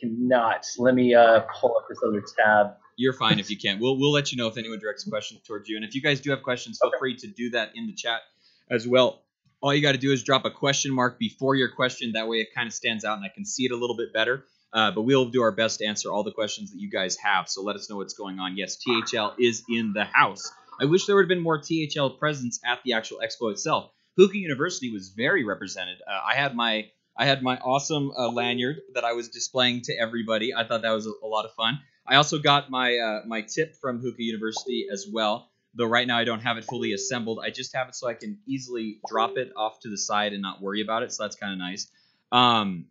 [0.00, 0.66] Cannot.
[0.78, 2.74] Let me uh, pull up this other tab.
[2.96, 3.80] You're fine if you can't.
[3.80, 5.76] We'll we'll let you know if anyone directs questions towards you.
[5.76, 6.98] And if you guys do have questions, feel Okay.
[6.98, 8.20] free to do that in the chat
[8.70, 9.22] as well.
[9.60, 12.12] All you got to do is drop a question mark before your question.
[12.12, 14.12] That way, it kind of stands out and I can see it a little bit
[14.12, 14.44] better.
[14.72, 17.48] Uh, but we'll do our best to answer all the questions that you guys have.
[17.48, 18.56] So let us know what's going on.
[18.56, 20.50] Yes, THL is in the house.
[20.80, 23.90] I wish there would have been more THL presence at the actual expo itself.
[24.18, 25.98] Hookah University was very represented.
[26.06, 29.92] Uh, I had my I had my awesome uh, lanyard that I was displaying to
[29.98, 30.54] everybody.
[30.54, 31.78] I thought that was a, a lot of fun.
[32.06, 35.50] I also got my uh, my tip from Hookah University as well.
[35.74, 37.40] Though right now I don't have it fully assembled.
[37.44, 40.40] I just have it so I can easily drop it off to the side and
[40.40, 41.12] not worry about it.
[41.12, 41.90] So that's kind of nice.
[42.32, 42.86] Um,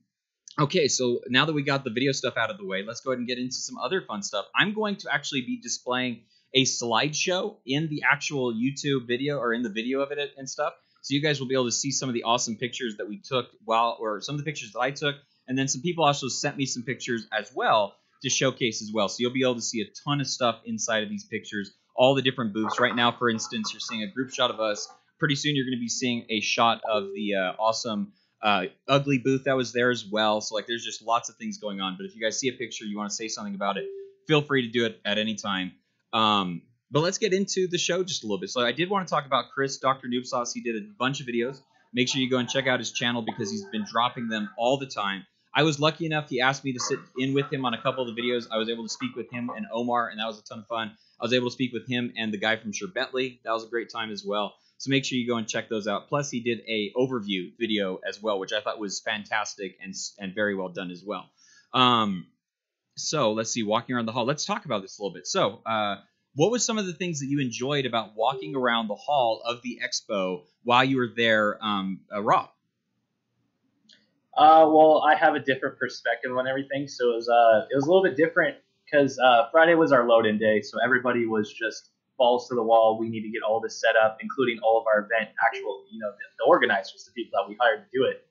[0.60, 3.12] okay, so now that we got the video stuff out of the way, let's go
[3.12, 4.46] ahead and get into some other fun stuff.
[4.56, 6.22] I'm going to actually be displaying
[6.54, 10.74] a slideshow in the actual YouTube video or in the video of it and stuff.
[11.06, 13.20] So you guys will be able to see some of the awesome pictures that we
[13.20, 15.14] took while, or some of the pictures that I took,
[15.48, 19.08] and then some people also sent me some pictures as well to showcase as well.
[19.08, 22.16] So you'll be able to see a ton of stuff inside of these pictures, all
[22.16, 22.80] the different booths.
[22.80, 24.92] Right now, for instance, you're seeing a group shot of us.
[25.20, 29.20] Pretty soon, you're going to be seeing a shot of the uh, awesome uh, ugly
[29.20, 30.42] booth that was there as well.
[30.42, 31.98] So like, there's just lots of things going on.
[32.00, 33.86] But if you guys see a picture, you want to say something about it,
[34.28, 35.74] feel free to do it at any time.
[36.14, 38.50] Um, but let's get into the show just a little bit.
[38.50, 40.08] So I did want to talk about Chris, Dr.
[40.08, 40.54] Noob Sauce.
[40.54, 41.62] He did a bunch of videos.
[41.94, 44.78] Make sure you go and check out his channel because he's been dropping them all
[44.78, 45.26] the time.
[45.54, 46.30] I was lucky enough.
[46.30, 48.48] He asked me to sit in with him on a couple of the videos.
[48.52, 50.68] I was able to speak with him and Omar, and that was a ton of
[50.68, 50.92] fun.
[51.20, 53.40] I was able to speak with him and the guy from Sherbetli.
[53.44, 54.54] That was a great time as well.
[54.78, 56.10] So make sure you go and check those out.
[56.10, 60.36] Plus, he did a overview video as well, which I thought was fantastic and and
[60.36, 61.30] very well done as well.
[61.74, 62.28] Um,
[62.98, 64.26] so let's see, walking around the hall.
[64.26, 65.28] Let's talk about this a little bit.
[65.28, 65.98] So, uh,
[66.36, 69.62] what was some of the things that you enjoyed about walking around the hall of
[69.62, 72.50] the expo while you were there, um, uh, Rob?
[74.38, 77.86] Uh, well, I have a different perspective on everything, so it was uh, it was
[77.86, 81.92] a little bit different because uh, Friday was our load-in day, so everybody was just
[82.18, 82.98] balls to the wall.
[83.00, 86.00] We need to get all this set up, including all of our event actual, you
[86.00, 88.28] know, the, the organizers, the people that we hired to do it.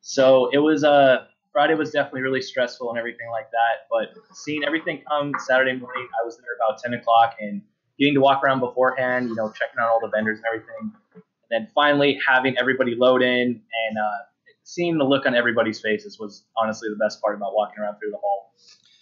[0.00, 1.26] So it was uh,
[1.56, 3.88] Friday was definitely really stressful and everything like that.
[3.90, 7.62] But seeing everything come Saturday morning, I was there about 10 o'clock and
[7.98, 10.92] getting to walk around beforehand, you know, checking out all the vendors and everything.
[11.14, 14.18] And then finally having everybody load in and uh,
[14.64, 18.10] seeing the look on everybody's faces was honestly the best part about walking around through
[18.10, 18.52] the hall.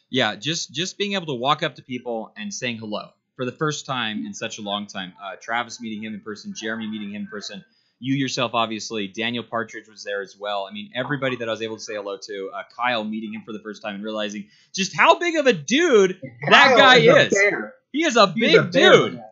[0.09, 3.51] Yeah, just just being able to walk up to people and saying hello for the
[3.51, 5.13] first time in such a long time.
[5.21, 7.65] Uh, Travis meeting him in person, Jeremy meeting him in person.
[8.05, 10.67] You yourself, obviously, Daniel Partridge was there as well.
[10.69, 12.51] I mean, everybody that I was able to say hello to.
[12.55, 15.55] Uh, Kyle meeting him for the first time and realizing just how big of a
[15.55, 17.35] dude that guy a is.
[17.93, 19.23] He is a He's big a dude.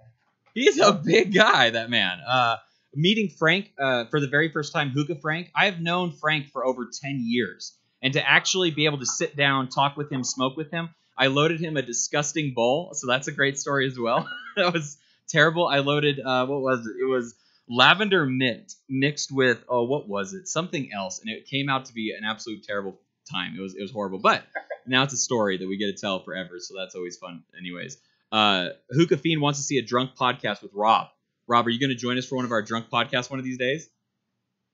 [0.54, 2.20] He's a big guy, that man.
[2.26, 2.56] Uh,
[2.94, 5.50] meeting Frank uh, for the very first time, Hookah Frank.
[5.54, 7.74] I have known Frank for over 10 years.
[8.00, 11.26] And to actually be able to sit down, talk with him, smoke with him, I
[11.26, 12.94] loaded him a disgusting bowl.
[12.94, 14.26] So that's a great story as well.
[14.56, 14.96] that was
[15.28, 15.66] terrible.
[15.66, 16.96] I loaded, uh, what was it?
[16.98, 17.34] It was
[17.68, 20.48] lavender mint mixed with, oh, what was it?
[20.48, 21.20] Something else.
[21.20, 22.98] And it came out to be an absolute terrible
[23.30, 23.54] time.
[23.56, 24.18] It was, it was horrible.
[24.18, 24.42] But
[24.86, 26.58] now it's a story that we get to tell forever.
[26.58, 27.98] So that's always fun, anyways.
[28.30, 31.08] Uh, Hookah Fiend wants to see a drunk podcast with Rob.
[31.46, 33.44] Rob, are you going to join us for one of our drunk podcasts one of
[33.44, 33.88] these days?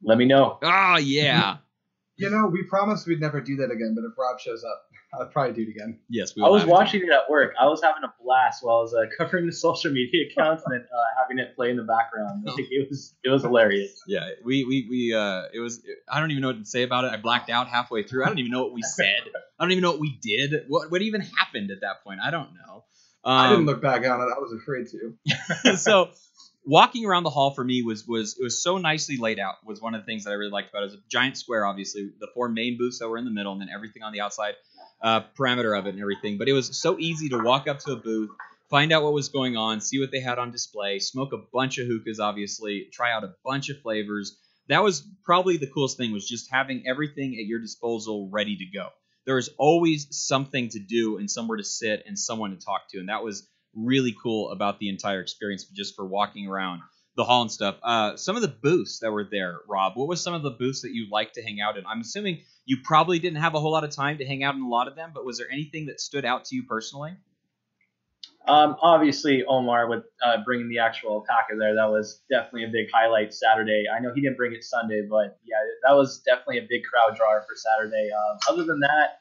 [0.03, 0.59] Let me know.
[0.63, 1.57] Oh, yeah.
[2.19, 5.27] You know, we promised we'd never do that again, but if Rob shows up, I'll
[5.27, 6.01] probably do it again.
[6.11, 6.73] yes, we I was have to.
[6.73, 7.55] watching it at work.
[7.59, 10.83] I was having a blast while I was uh, covering the social media accounts and
[10.83, 12.45] uh, having it play in the background.
[12.45, 14.03] Like, it was it was hilarious.
[14.07, 17.05] Yeah, we, we, we, uh, it was, I don't even know what to say about
[17.05, 17.13] it.
[17.13, 18.25] I blacked out halfway through.
[18.25, 19.23] I don't even know what we said.
[19.59, 20.65] I don't even know what we did.
[20.69, 22.21] What, what even happened at that point?
[22.23, 22.85] I don't know.
[23.25, 24.29] Um, I didn't look back on it.
[24.35, 25.77] I was afraid to.
[25.77, 26.11] so
[26.69, 29.81] walking around the hall for me was was it was so nicely laid out was
[29.81, 30.87] one of the things that I really liked about it.
[30.87, 33.53] It was a giant square, obviously, the four main booths that were in the middle,
[33.53, 34.55] and then everything on the outside
[35.03, 36.37] uh, parameter of it and everything.
[36.37, 38.31] But it was so easy to walk up to a booth,
[38.69, 41.79] find out what was going on, see what they had on display, smoke a bunch
[41.79, 44.39] of hookahs, obviously, try out a bunch of flavors.
[44.69, 48.67] That was probably the coolest thing was just having everything at your disposal ready to
[48.67, 48.89] go.
[49.25, 52.99] There was always something to do and somewhere to sit and someone to talk to,
[52.99, 53.49] and that was
[53.85, 56.83] really cool about the entire experience just for walking around
[57.17, 57.77] the hall and stuff.
[57.83, 60.83] Uh, some of the booths that were there, Rob, what was some of the booths
[60.83, 61.85] that you liked to hang out in?
[61.85, 64.63] I'm assuming you probably didn't have a whole lot of time to hang out in
[64.63, 67.17] a lot of them, but was there anything that stood out to you personally?
[68.47, 72.87] Um, obviously, Omar with uh, bringing the actual alpaca there, that was definitely a big
[72.93, 73.85] highlight Saturday.
[73.95, 77.17] I know he didn't bring it Sunday, but yeah, that was definitely a big crowd
[77.17, 78.11] drawer for Saturday.
[78.11, 79.21] Um, other than that,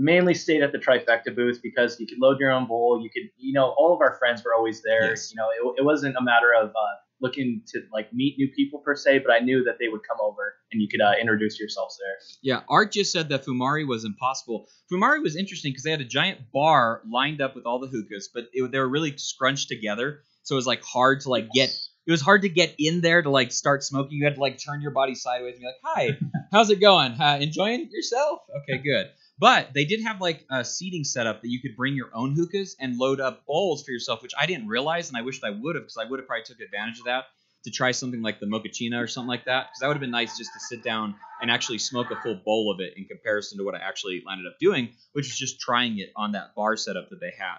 [0.00, 3.00] mainly stayed at the trifecta booth because you could load your own bowl.
[3.02, 5.10] You could, you know, all of our friends were always there.
[5.10, 5.30] Yes.
[5.30, 8.80] You know, it, it wasn't a matter of uh, looking to like meet new people
[8.80, 11.60] per se, but I knew that they would come over and you could uh, introduce
[11.60, 12.16] yourselves there.
[12.42, 14.66] Yeah, Art just said that Fumari was impossible.
[14.90, 18.30] Fumari was interesting because they had a giant bar lined up with all the hookahs,
[18.32, 21.70] but it, they were really scrunched together, so it was like hard to like get.
[22.06, 24.12] It was hard to get in there to like start smoking.
[24.16, 26.18] You had to like turn your body sideways and be like, "Hi,
[26.50, 27.12] how's it going?
[27.12, 28.40] Uh, enjoying yourself?
[28.62, 29.10] Okay, good."
[29.40, 32.76] But they did have like a seating setup that you could bring your own hookahs
[32.78, 35.76] and load up bowls for yourself, which I didn't realize, and I wished I would
[35.76, 37.24] have because I would have probably took advantage of that
[37.64, 40.10] to try something like the mochaccino or something like that because that would have been
[40.10, 43.58] nice just to sit down and actually smoke a full bowl of it in comparison
[43.58, 46.76] to what I actually landed up doing, which was just trying it on that bar
[46.76, 47.58] setup that they had.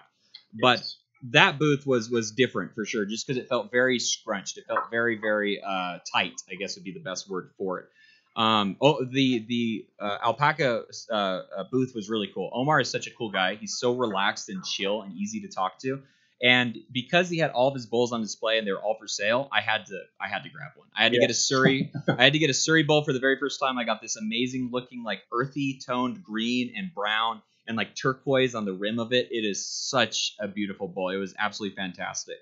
[0.60, 0.82] But
[1.30, 4.56] that booth was was different for sure, just because it felt very scrunched.
[4.56, 6.34] It felt very very uh, tight.
[6.48, 7.86] I guess would be the best word for it.
[8.34, 12.50] Um, oh, the the uh, alpaca uh, uh, booth was really cool.
[12.52, 13.56] Omar is such a cool guy.
[13.56, 16.02] He's so relaxed and chill and easy to talk to.
[16.42, 19.06] And because he had all of his bowls on display and they were all for
[19.06, 20.88] sale, I had to I had to grab one.
[20.96, 21.22] I had to Yeah.
[21.26, 21.92] get a Surrey.
[22.08, 23.78] I had to get a Surrey bowl for the very first time.
[23.78, 28.64] I got this amazing looking like earthy toned green and brown and like turquoise on
[28.64, 29.28] the rim of it.
[29.30, 31.10] It is such a beautiful bowl.
[31.10, 32.38] It was absolutely fantastic.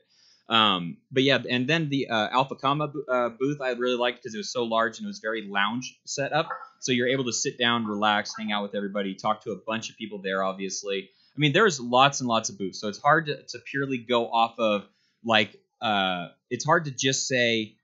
[0.51, 4.35] Um, but yeah, and then the uh, Alpha Comma uh, booth I really liked because
[4.35, 6.49] it was so large and it was very lounge set up.
[6.81, 9.91] So you're able to sit down, relax, hang out with everybody, talk to a bunch
[9.91, 10.43] of people there.
[10.43, 13.99] Obviously, I mean there's lots and lots of booths, so it's hard to, to purely
[13.99, 14.89] go off of
[15.25, 17.77] like uh, it's hard to just say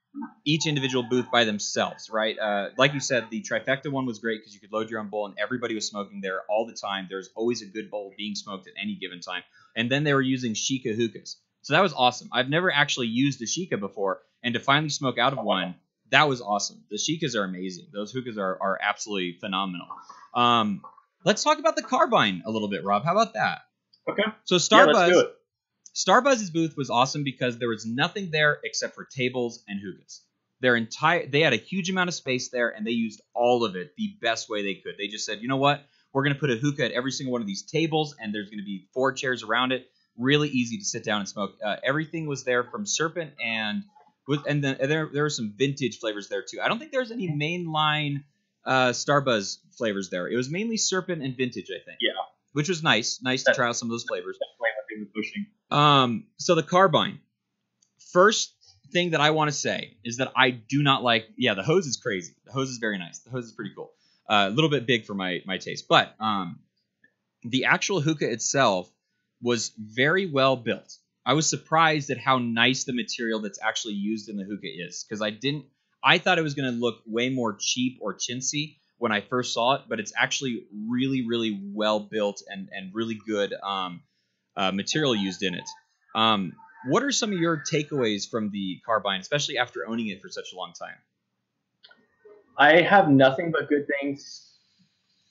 [0.44, 2.38] each individual booth by themselves, right?
[2.38, 5.09] Uh, like you said, the trifecta one was great because you could load your own
[5.09, 7.07] bowl and everybody was smoking there all the time.
[7.09, 9.42] There's always a good bowl being smoked at any given time.
[9.76, 11.37] And then they were using Shika hookahs.
[11.66, 12.29] So that was awesome.
[12.33, 15.74] I've never actually used a Shika before, and to finally smoke out of one,
[16.12, 16.85] that was awesome.
[16.92, 17.87] The Shikas are amazing.
[17.92, 19.88] Those hookahs are, are absolutely phenomenal.
[20.33, 20.81] Um,
[21.24, 23.02] let's talk about the carbine a little bit, Rob.
[23.05, 23.62] How about that?
[24.09, 24.22] Okay.
[24.44, 24.94] So Yeah, Starbuzz.
[24.94, 25.35] let's do it.
[25.92, 30.20] Starbuzz's booth was awesome because there was nothing there except for tables and hookahs.
[30.61, 33.74] Their entire they had a huge amount of space there and they used all of
[33.74, 34.94] it the best way they could.
[34.98, 35.85] They just said, "You know what?
[36.12, 38.62] We're gonna put a hookah at every single one of these tables, and there's gonna
[38.62, 39.90] be four chairs around it.
[40.18, 41.57] Really easy to sit down and smoke.
[41.64, 43.85] Uh, everything was there from Serpent and
[44.26, 46.61] with and then and there there were some vintage flavors there too.
[46.61, 48.24] I don't think there's any mainline
[48.64, 50.29] uh, Starbuzz flavors there.
[50.29, 51.98] It was mainly Serpent and vintage, I think.
[52.00, 52.11] Yeah.
[52.52, 54.38] Which was nice, nice to try out some of those flavors.
[54.38, 55.46] Definitely what they were pushing.
[55.70, 57.20] Um, so the carbine.
[58.12, 58.55] First
[58.92, 61.26] thing that I want to say is that I do not like.
[61.37, 62.35] Yeah, the hose is crazy.
[62.46, 63.18] The hose is very nice.
[63.20, 63.92] The hose is pretty cool.
[64.29, 66.59] Uh, a little bit big for my my taste, but um,
[67.44, 68.90] the actual hookah itself
[69.42, 70.96] was very well built.
[71.25, 75.05] I was surprised at how nice the material that's actually used in the hookah is
[75.07, 75.66] because I didn't.
[76.03, 79.53] I thought it was going to look way more cheap or chintzy when I first
[79.53, 84.03] saw it, but it's actually really, really well built and and really good um,
[84.57, 85.68] uh, material used in it.
[86.14, 86.53] Um,
[86.87, 90.53] what are some of your takeaways from the carbine, especially after owning it for such
[90.53, 90.96] a long time?
[92.57, 94.46] I have nothing but good things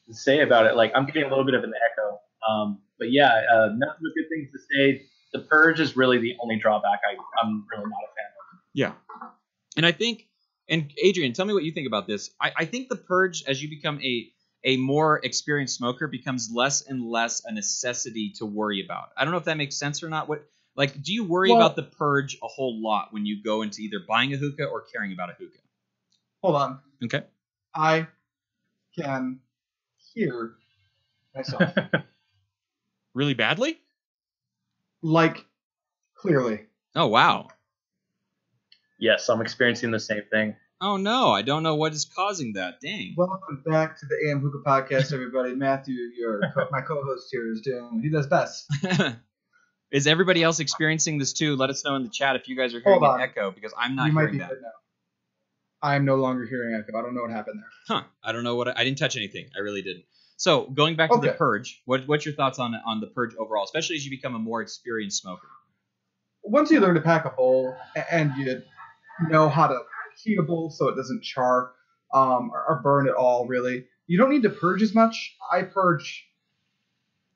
[0.07, 0.75] to say about it.
[0.75, 4.11] Like I'm getting a little bit of an echo, um, but yeah, uh, nothing but
[4.15, 5.05] good things to say.
[5.33, 8.59] The purge is really the only drawback I, I'm really not a fan of.
[8.73, 8.93] Yeah.
[9.75, 10.27] And I think,
[10.69, 12.31] and Adrian, tell me what you think about this.
[12.41, 14.31] I, I think the purge, as you become a
[14.67, 19.09] a more experienced smoker, becomes less and less a necessity to worry about.
[19.15, 20.27] I don't know if that makes sense or not.
[20.27, 23.61] What like, do you worry Well- about the purge a whole lot when you go
[23.61, 25.59] into either buying a hookah or caring about a hookah?
[26.41, 26.79] Hold on.
[27.03, 27.23] Okay.
[27.75, 28.07] I
[28.97, 29.39] can
[30.13, 30.55] hear
[31.35, 31.73] myself.
[33.15, 33.79] Really badly?
[35.01, 35.45] like,
[36.15, 36.65] clearly.
[36.95, 37.47] Oh wow.
[38.99, 40.57] Yes, I'm experiencing the same thing.
[40.81, 42.81] Oh no, I don't know what is causing that.
[42.81, 43.13] Dang.
[43.15, 45.55] Welcome back to the AM Hookah Podcast, everybody.
[45.55, 48.69] Matthew, your co- my co-host here, is doing what he does best.
[49.91, 51.55] is everybody else experiencing this too?
[51.55, 53.95] Let us know in the chat if you guys are hearing an echo because I'm
[53.95, 54.61] not you might hearing be that.
[54.61, 54.67] now.
[55.81, 56.99] I am no longer hearing echo.
[56.99, 57.97] I don't know what happened there.
[57.97, 58.03] Huh.
[58.21, 59.47] I don't know what I, I didn't touch anything.
[59.55, 60.03] I really didn't.
[60.37, 63.63] So going back to the purge, what, what's your thoughts on on the purge overall,
[63.63, 65.47] especially as you become a more experienced smoker?
[66.43, 67.75] Once you learn to pack a bowl
[68.11, 68.61] and you
[69.29, 69.79] know how to
[70.23, 71.71] heat a bowl so it doesn't char
[72.13, 75.35] um, or, or burn at all, really, you don't need to purge as much.
[75.51, 76.27] I purge.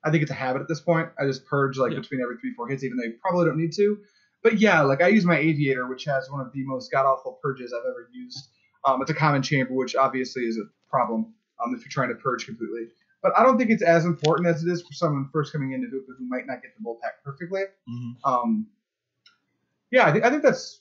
[0.04, 1.08] I think it's a habit at this point.
[1.18, 2.00] I just purge like Yeah.
[2.00, 3.98] between every three four hits, even though you probably don't need to.
[4.42, 7.38] But yeah, like I use my aviator, which has one of the most god awful
[7.42, 8.38] purges I've ever used.
[8.86, 11.34] Um, it's a common chamber, which obviously is a problem
[11.64, 12.88] um, if you're trying to purge completely.
[13.22, 15.88] But I don't think it's as important as it is for someone first coming into
[15.88, 17.62] hookah who might not get the bowl packed perfectly.
[18.24, 18.66] Um,
[19.90, 20.80] yeah, I, think I think that's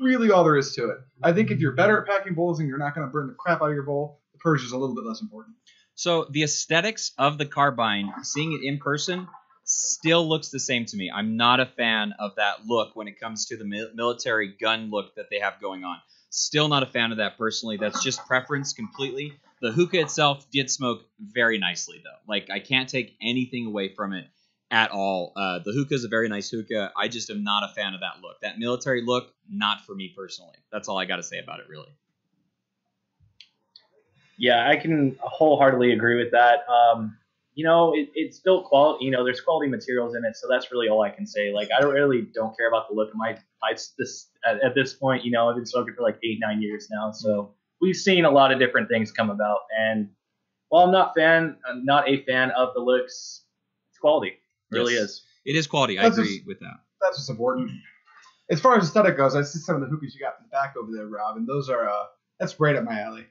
[0.00, 0.98] really all there is to it.
[1.22, 3.34] I think if you're better at packing bowls and you're not going to burn the
[3.34, 5.56] crap out of your bowl, the purge is a little bit less important.
[5.94, 9.28] So the aesthetics of the carbine, seeing it in person,
[9.64, 11.10] still looks the same to me.
[11.14, 14.90] I'm not a fan of that look when it comes to the mil- military gun
[14.90, 15.98] look that they have going on.
[16.30, 17.76] Still not a fan of that personally.
[17.76, 19.34] That's just preference completely.
[19.60, 22.18] The hookah itself did smoke very nicely though.
[22.26, 24.26] Like I can't take anything away from it
[24.70, 25.32] at all.
[25.36, 26.92] Uh, the hookah is a very nice hookah.
[26.96, 28.40] I just am not a fan of that look.
[28.40, 30.54] That military look, not for me personally.
[30.72, 31.88] That's all I got to say about it, really.
[34.38, 36.60] Yeah, I can wholeheartedly agree with that.
[36.68, 37.18] Um,
[37.54, 39.04] you know, it, it's built quality.
[39.04, 41.52] You know, there's quality materials in it, so that's really all I can say.
[41.52, 43.92] Like, I don't really don't care about the look of my pipes.
[43.98, 46.88] This at, at this point, you know, I've been smoking for like eight, nine years
[46.90, 49.58] now, so we've seen a lot of different things come about.
[49.78, 50.08] And
[50.68, 53.44] while I'm not fan, I'm not a fan of the looks,
[53.90, 54.28] it's quality.
[54.28, 54.38] It
[54.70, 55.02] really Yes.
[55.02, 55.22] is.
[55.46, 55.98] It is quality.
[55.98, 56.80] I agree just- with that.
[57.00, 57.70] That's what's important.
[58.50, 60.48] As far as aesthetic goes, I see some of the hookahs you got in the
[60.50, 62.04] back over there, Rob, and those are uh,
[62.38, 63.26] that's right up my alley.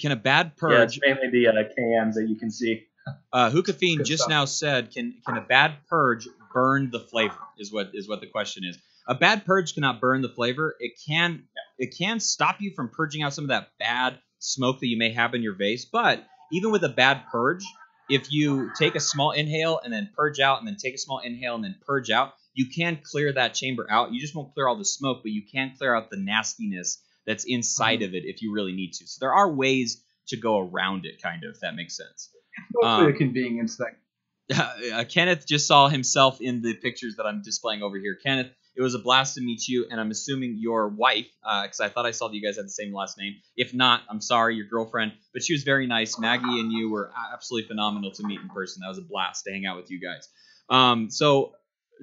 [0.00, 0.72] Can a bad purge?
[0.72, 1.18] Yeah, it's purge?
[1.22, 2.86] mainly the uh, KMs that you can see.
[3.32, 4.30] uh, Hookah Fiend Good just stuff.
[4.30, 8.26] now said, "Can can a bad purge burn the flavor?" Is what is what the
[8.26, 8.78] question is.
[9.06, 10.76] A bad purge cannot burn the flavor.
[10.80, 11.44] It can
[11.82, 15.10] it can stop you from purging out some of that bad smoke that you may
[15.10, 15.84] have in your vase.
[15.84, 17.64] But even with a bad purge,
[18.08, 21.18] if you take a small inhale and then purge out, and then take a small
[21.18, 24.12] inhale and then purge out, you can clear that chamber out.
[24.12, 27.44] You just won't clear all the smoke, but you can clear out the nastiness that's
[27.48, 29.06] inside of it if you really need to.
[29.08, 31.54] So there are ways to go around it, kind of.
[31.54, 32.30] If that makes sense.
[32.74, 34.56] Mostly Um, a convenience thing.
[34.92, 38.16] uh, Kenneth just saw himself in the pictures that I'm displaying over here.
[38.22, 41.88] Kenneth, it was a blast to meet you, and I'm assuming your wife, because I
[41.88, 43.34] thought I saw that you guys had the same last name.
[43.56, 46.18] If not, I'm sorry, your girlfriend, but she was very nice.
[46.18, 48.80] Maggie and you were absolutely phenomenal to meet in person.
[48.80, 50.28] That was a blast to hang out with you guys.
[50.70, 51.52] Um, so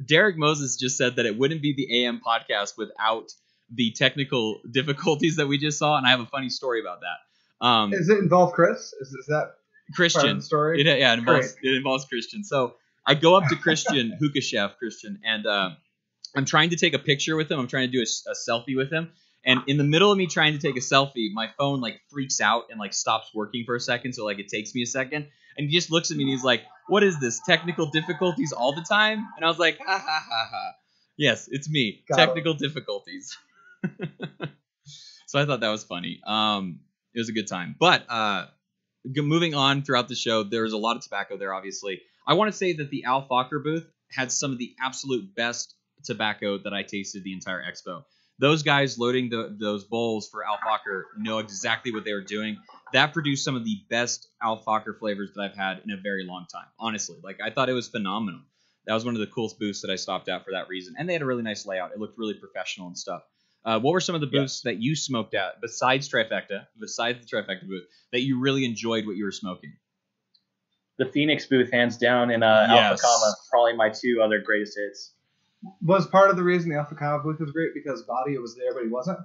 [0.05, 3.31] Derek Moses just said that it wouldn't be the AM podcast without
[3.73, 7.65] the technical difficulties that we just saw, and I have a funny story about that.
[7.65, 8.93] Um, Does it involve Chris?
[9.01, 9.55] Is, is that
[9.93, 10.81] Christian, story?
[10.81, 12.43] it, yeah, it involves it involves Christian.
[12.43, 15.71] So I go up to Christian, hookah chef Christian, and uh,
[16.35, 17.59] I'm trying to take a picture with him.
[17.59, 19.11] I'm trying to do a selfie with him.
[19.45, 22.41] And in the middle of me trying to take a selfie, my phone like freaks
[22.41, 24.13] out and like stops working for a second.
[24.13, 25.27] So like it takes me a second.
[25.57, 27.41] and he just looks at me and he's like, "What is this?
[27.45, 30.71] Technical difficulties all the time?" And I was like, "Ha ha ha ha."
[31.17, 32.03] Yes, it's me.
[32.07, 32.17] Got.
[32.17, 33.37] Technical difficulties.
[35.27, 36.21] so I thought that was funny.
[36.25, 36.79] Um,
[37.13, 37.75] it was a good time.
[37.77, 38.45] But uh,
[39.03, 41.53] moving on throughout the show, there was a lot of tobacco there.
[41.53, 45.35] Obviously, I want to say that the Al Fakher booth had some of the absolute
[45.35, 48.03] best tobacco that I tasted the entire expo.
[48.39, 52.57] Those guys loading the, those bowls for Al Fakher know exactly what they were doing.
[52.93, 56.23] That produced some of the best Al Fakher flavors that I've had in a very
[56.25, 56.67] long time.
[56.79, 58.41] Honestly, like I thought it was phenomenal.
[58.85, 61.07] That was one of the coolest booths that I stopped at for that reason, and
[61.07, 61.91] they had a really nice layout.
[61.91, 63.23] It looked really professional and stuff.
[63.65, 64.41] Uh, what were some of the Yeah.
[64.43, 67.83] booths that you smoked at besides Trifecta, besides the Trifecta booth,
[68.13, 69.73] that you really enjoyed what you were smoking?
[70.97, 72.91] The Phoenix booth, hands down, and uh, Yes.
[72.91, 75.13] Alpha Comma, probably my two other greatest hits.
[75.81, 78.73] Was part of the reason the Alpha Comma booth was great because Body was there,
[78.73, 79.19] but he wasn't.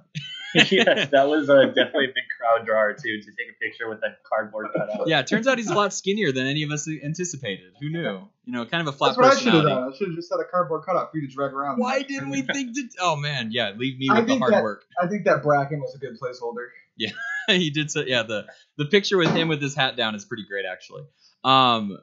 [0.55, 4.01] yes, that was uh, definitely a big crowd drawer too to take a picture with
[4.01, 5.07] that cardboard cutout.
[5.07, 7.73] Yeah, it turns out he's a lot skinnier than any of us anticipated.
[7.81, 8.27] Who knew?
[8.45, 9.91] You know, kind of a flat That's what I should have done.
[9.93, 11.77] I should have just had a cardboard cutout for you to drag around.
[11.77, 12.83] Why didn't we think to?
[13.01, 14.83] Oh man, yeah, leave me I with the hard that- work.
[15.01, 16.67] I think that Bracken was a good placeholder.
[16.97, 17.11] Yeah,
[17.47, 18.01] he did so.
[18.01, 18.45] Yeah, the
[18.77, 21.03] the picture with him with his hat down is pretty great actually.
[21.43, 21.97] Um,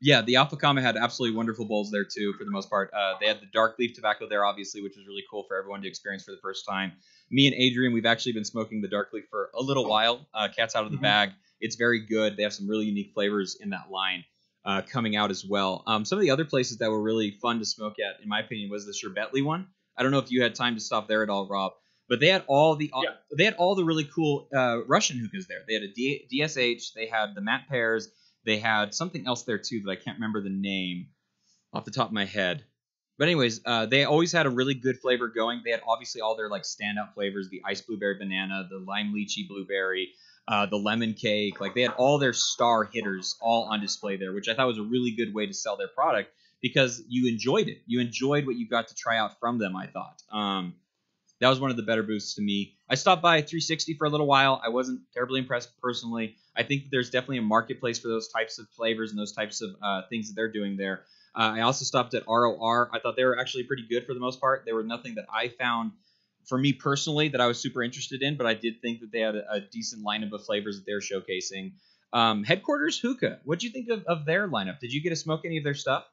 [0.00, 2.92] yeah, the Alpha Kama had absolutely wonderful bowls there too for the most part.
[2.92, 5.82] Uh, they had the dark leaf tobacco there obviously, which was really cool for everyone
[5.82, 6.92] to experience for the first time.
[7.30, 10.26] Me and Adrian, we've actually been smoking the dark leaf for a little while.
[10.34, 11.02] Uh, cat's out of the Mhm.
[11.02, 11.30] bag.
[11.60, 12.36] It's very good.
[12.36, 14.24] They have some really unique flavors in that line.
[14.64, 15.84] Uh, coming out as well.
[15.86, 18.40] Um, some of the other places that were really fun to smoke at, in my
[18.40, 19.68] opinion, was the Sherbetli one.
[19.96, 21.70] I don't know if you had time to stop there at all, Rob,
[22.08, 23.10] but they had all the Yeah.
[23.36, 25.60] they had all the really cool uh, Russian hookahs there.
[25.68, 28.08] They had a D- DSH, they had the Mattpears,
[28.46, 31.08] they had something else there too that I can't remember the name
[31.72, 32.64] off the top of my head.
[33.18, 35.62] But anyways, uh, they always had a really good flavor going.
[35.64, 39.48] They had obviously all their like standout flavors: the ice blueberry banana, the lime lychee
[39.48, 40.12] blueberry,
[40.48, 41.60] uh, the lemon cake.
[41.60, 44.78] Like they had all their star hitters all on display there, which I thought was
[44.78, 46.30] a really good way to sell their product
[46.62, 47.78] because you enjoyed it.
[47.86, 49.76] You enjoyed what you got to try out from them.
[49.76, 50.22] I thought.
[50.30, 50.74] Um,
[51.40, 52.76] that was one of the better booths to me.
[52.88, 54.60] I stopped by 360 for a little while.
[54.64, 56.36] I wasn't terribly impressed personally.
[56.56, 59.70] I think there's definitely a marketplace for those types of flavors and those types of
[59.82, 61.02] uh, things that they're doing there.
[61.34, 62.88] Uh, I also stopped at ROR.
[62.92, 64.62] I thought they were actually pretty good for the most part.
[64.64, 65.92] There were nothing that I found
[66.46, 69.20] for me personally that I was super interested in, but I did think that they
[69.20, 71.72] had a, a decent lineup of flavors that they're showcasing.
[72.12, 73.40] Um, Headquarters Hookah.
[73.44, 74.78] What'd you think of, of their lineup?
[74.78, 76.06] Did you get to smoke any of their stuff?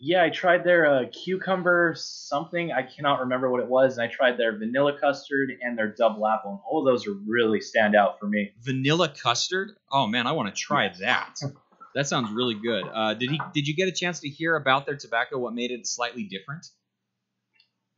[0.00, 2.72] Yeah, I tried their uh, cucumber something.
[2.72, 3.96] I cannot remember what it was.
[3.96, 7.14] And I tried their vanilla custard and their double apple, and all of those are
[7.26, 8.52] really stand out for me.
[8.60, 9.70] vanilla custard.
[9.90, 11.36] Oh man, I want to try that.
[11.94, 12.84] That sounds really good.
[12.92, 13.40] Uh, did he?
[13.54, 15.38] Did you get a chance to hear about their tobacco?
[15.38, 16.66] What made it slightly different?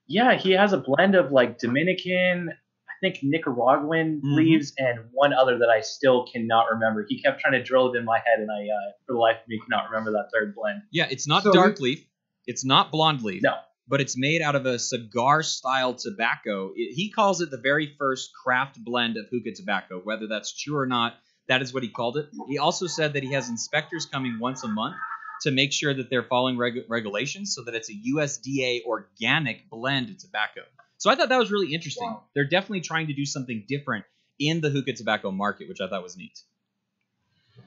[0.06, 2.52] Yeah, he has a blend of like Dominican,
[3.00, 4.36] think Nicaraguan Mhm.
[4.36, 7.04] leaves, and one other that I still cannot remember.
[7.08, 9.36] He kept trying to drill it in my head, and I, uh, for the life
[9.42, 10.82] of me, cannot remember that third blend.
[10.90, 12.06] Yeah, it's not So dark leaf.
[12.46, 13.42] It's not blonde leaf.
[13.42, 13.54] No.
[13.88, 16.72] But it's made out of a cigar style tobacco.
[16.74, 20.00] It- he calls it the very first craft blend of hookah tobacco.
[20.00, 21.14] Whether that's true or not,
[21.48, 22.28] that is what he called it.
[22.48, 24.96] He also said that he has inspectors coming once a month
[25.42, 30.08] to make sure that they're following reg- regulations so that it's a USDA organic blend
[30.10, 30.62] of tobacco.
[30.98, 32.06] So I thought that was really interesting.
[32.08, 32.22] Wow.
[32.34, 34.04] They're definitely trying to do something different
[34.38, 36.38] in the hookah tobacco market, which I thought was neat.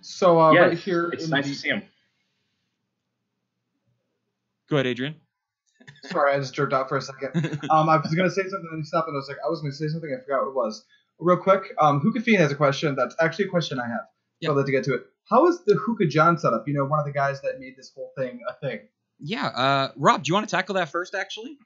[0.02, 1.84] So uh, Yeah, right here, It's in nice the- to see him.
[4.70, 5.16] Go ahead, Adrian.
[6.04, 7.60] sorry, I just jerked out for a second.
[7.72, 9.50] Um, I was gonna say something and then he stopped, and I was like, I
[9.50, 10.86] was gonna say something, I forgot what it was.
[11.20, 12.96] Real quick, um, Hookah Fiend has a question.
[12.96, 14.02] That's actually a question I have.
[14.40, 14.48] Yeah.
[14.48, 15.02] So I'd like to get to it.
[15.30, 16.68] How is the Hookah John setup?
[16.68, 18.80] You know, one of the guys that made this whole thing a thing.
[19.20, 21.58] yeah, uh, Rob, do you want to tackle that first, actually?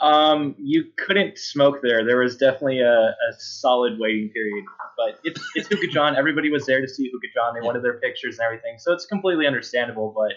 [0.00, 2.04] Um, you couldn't smoke there.
[2.04, 4.64] There was definitely a, a solid waiting period.
[4.96, 6.16] But it's it's Hookah John.
[6.16, 7.54] Everybody was there to see Hookah John.
[7.54, 7.66] They Yeah.
[7.66, 8.76] wanted their pictures and everything.
[8.78, 10.12] So it's completely understandable.
[10.16, 10.32] But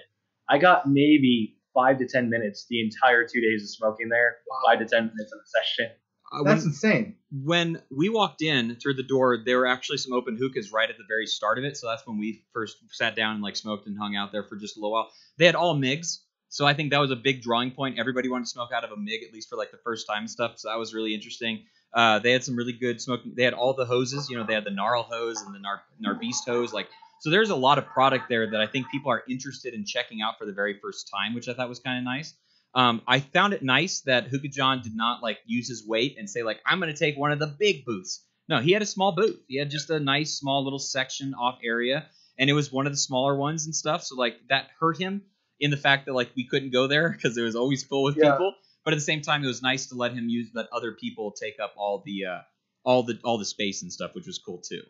[0.47, 4.37] I got maybe five to ten minutes the entire two days of smoking there.
[4.65, 5.95] Five to ten minutes in a session.
[6.31, 7.15] Uh, That's when, insane.
[7.31, 10.97] when we walked in through the door, there were actually some open hookahs right at
[10.97, 11.77] the very start of it.
[11.77, 14.55] So that's when we first sat down and like smoked and hung out there for
[14.55, 15.11] just a little while.
[15.37, 16.19] They had all MIGs.
[16.55, 17.99] So I think that was a big drawing point.
[17.99, 20.25] Everybody wanted to smoke out of a MIG at least for like the first time
[20.25, 20.53] stuff.
[20.55, 21.65] So that was really interesting.
[21.93, 23.33] Uh, they had some really good smoking.
[23.35, 24.29] They had all the hoses.
[24.29, 26.71] You know, they had the gnarl hose and the nar narbeast hose.
[26.71, 26.87] Like,
[27.19, 30.21] so there's a lot of product there that I think people are interested in checking
[30.21, 32.33] out for the very first time, which I thought was kind of nice.
[32.73, 36.29] Um, I found it nice that Hookah John did not like use his weight and
[36.29, 38.23] say like I'm going to take one of the big booths.
[38.47, 39.41] No, he had a small booth.
[39.49, 42.05] He had just a nice small little section off area,
[42.39, 44.03] and it was one of the smaller ones and stuff.
[44.03, 45.23] So like that hurt him
[45.59, 48.17] in the fact that like we couldn't go there because it was always full with
[48.17, 48.31] Yeah.
[48.31, 48.53] people.
[48.83, 51.31] But at the same time, it was nice to let him use let other people
[51.31, 52.39] take up all the uh,
[52.83, 54.81] all the all the space and stuff, which was cool too.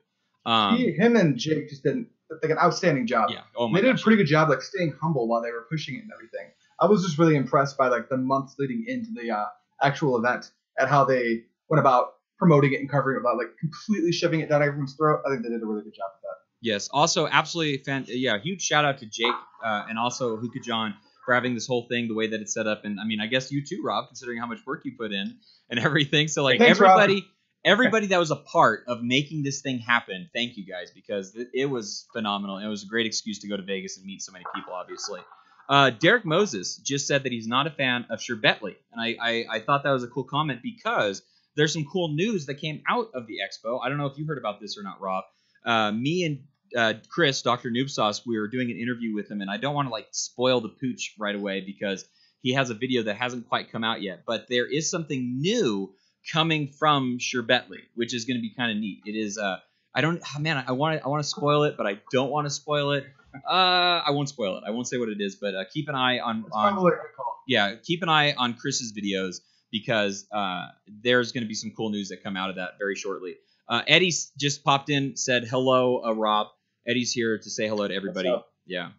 [0.45, 2.09] Um, he, him and Jake just didn't
[2.41, 3.29] like an outstanding job.
[3.31, 3.41] Yeah.
[3.55, 5.95] Oh my they did a pretty good job like staying humble while they were pushing
[5.95, 6.51] it and everything.
[6.79, 9.45] I was just really impressed by like the months leading into the uh,
[9.81, 14.11] actual event and how they went about promoting it and covering it without like completely
[14.11, 15.21] shoving it down everyone's throat.
[15.25, 16.24] I think they did a really good job with that.
[16.65, 16.89] Yes.
[16.91, 18.05] Also, absolutely fan.
[18.07, 21.87] Yeah, huge shout out to Jake uh, and also Hookah John for having this whole
[21.87, 22.85] thing the way that it's set up.
[22.85, 25.37] And I mean, I guess you too, Rob, considering how much work you put in
[25.69, 26.27] and everything.
[26.27, 26.99] So like Thanks, Rob.
[26.99, 27.27] everybody,
[27.63, 31.49] everybody that was a part of making this thing happen, thank you guys because it,
[31.53, 32.57] it was phenomenal.
[32.57, 34.73] It was a great excuse to go to Vegas and meet so many people.
[34.73, 35.21] Obviously.
[35.69, 39.45] Uh, Derek Moses just said that he's not a fan of Sherbetli, and I, I,
[39.49, 41.23] I thought that was a cool comment because
[41.55, 43.79] there's some cool news that came out of the expo.
[43.83, 45.23] I don't know if you heard about this or not, Rob.
[45.65, 46.43] Uh, me and
[46.75, 47.69] uh, Chris, Dr.
[47.69, 50.07] Noob Sauce, we were doing an interview with him, and I don't want to like
[50.11, 52.05] spoil the pooch right away because
[52.41, 54.23] he has a video that hasn't quite come out yet.
[54.25, 55.93] But there is something new
[56.31, 59.01] coming from Sherbetli, which is going to be kind of neat.
[59.05, 59.37] It is.
[59.37, 59.57] Uh,
[59.93, 60.21] I don't.
[60.35, 61.05] oh, man, I want to.
[61.05, 63.05] I want to spoil it, but I don't want to spoil it.
[63.35, 64.63] Uh, I won't spoil it.
[64.65, 66.45] I won't say what it is, but uh, keep an eye on.
[66.51, 67.41] On finally a good call.
[67.47, 69.41] yeah, keep an eye on Chris's videos
[69.71, 72.95] because uh, there's going to be some cool news that come out of that very
[72.95, 73.35] shortly.
[73.67, 76.47] Uh, Eddie's just popped in, said hello, uh, Rob.
[76.87, 78.33] Eddie's here to say hello to everybody.
[78.65, 78.89] Yeah.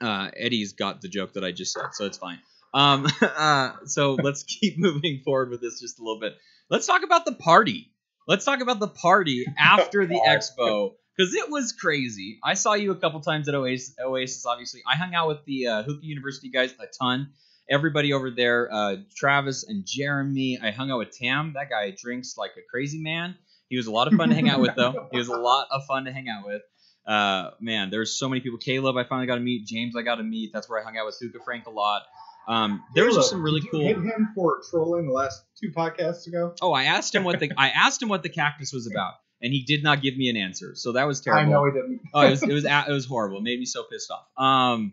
[0.00, 2.38] Uh, Eddie's got the joke that I just said, so it's fine.
[2.74, 6.34] Um, uh, so let's keep moving forward with this just a little bit.
[6.68, 7.92] Let's talk about the party.
[8.26, 12.38] Let's talk about the party after the expo because it was crazy.
[12.42, 13.94] I saw you a couple times at Oasis.
[14.02, 14.82] Oasis, obviously.
[14.86, 17.28] I hung out with the uh, Hookah University guys a ton.
[17.70, 20.58] Everybody over there, uh, Travis and Jeremy.
[20.62, 21.54] I hung out with Tam.
[21.54, 23.36] That guy drinks like a crazy man.
[23.68, 25.08] He was a lot of fun to hang out with, though.
[25.12, 26.62] He was a lot of fun to hang out with.
[27.06, 28.58] Uh, man, there's so many people.
[28.58, 29.66] Caleb, I finally got to meet.
[29.66, 30.52] James, I got to meet.
[30.52, 32.02] That's where I hung out with Suka Frank a lot.
[32.46, 33.80] Um, there was just some really Did you cool.
[33.82, 36.54] hate him for trolling the last two podcasts ago.
[36.60, 39.52] Oh, I asked him what the I asked him what the cactus was about, and
[39.52, 40.74] he did not give me an answer.
[40.74, 41.42] So that was terrible.
[41.42, 42.00] I know he didn't.
[42.12, 43.38] oh, it was it was it was horrible.
[43.38, 44.26] It made me so pissed off.
[44.36, 44.92] Um,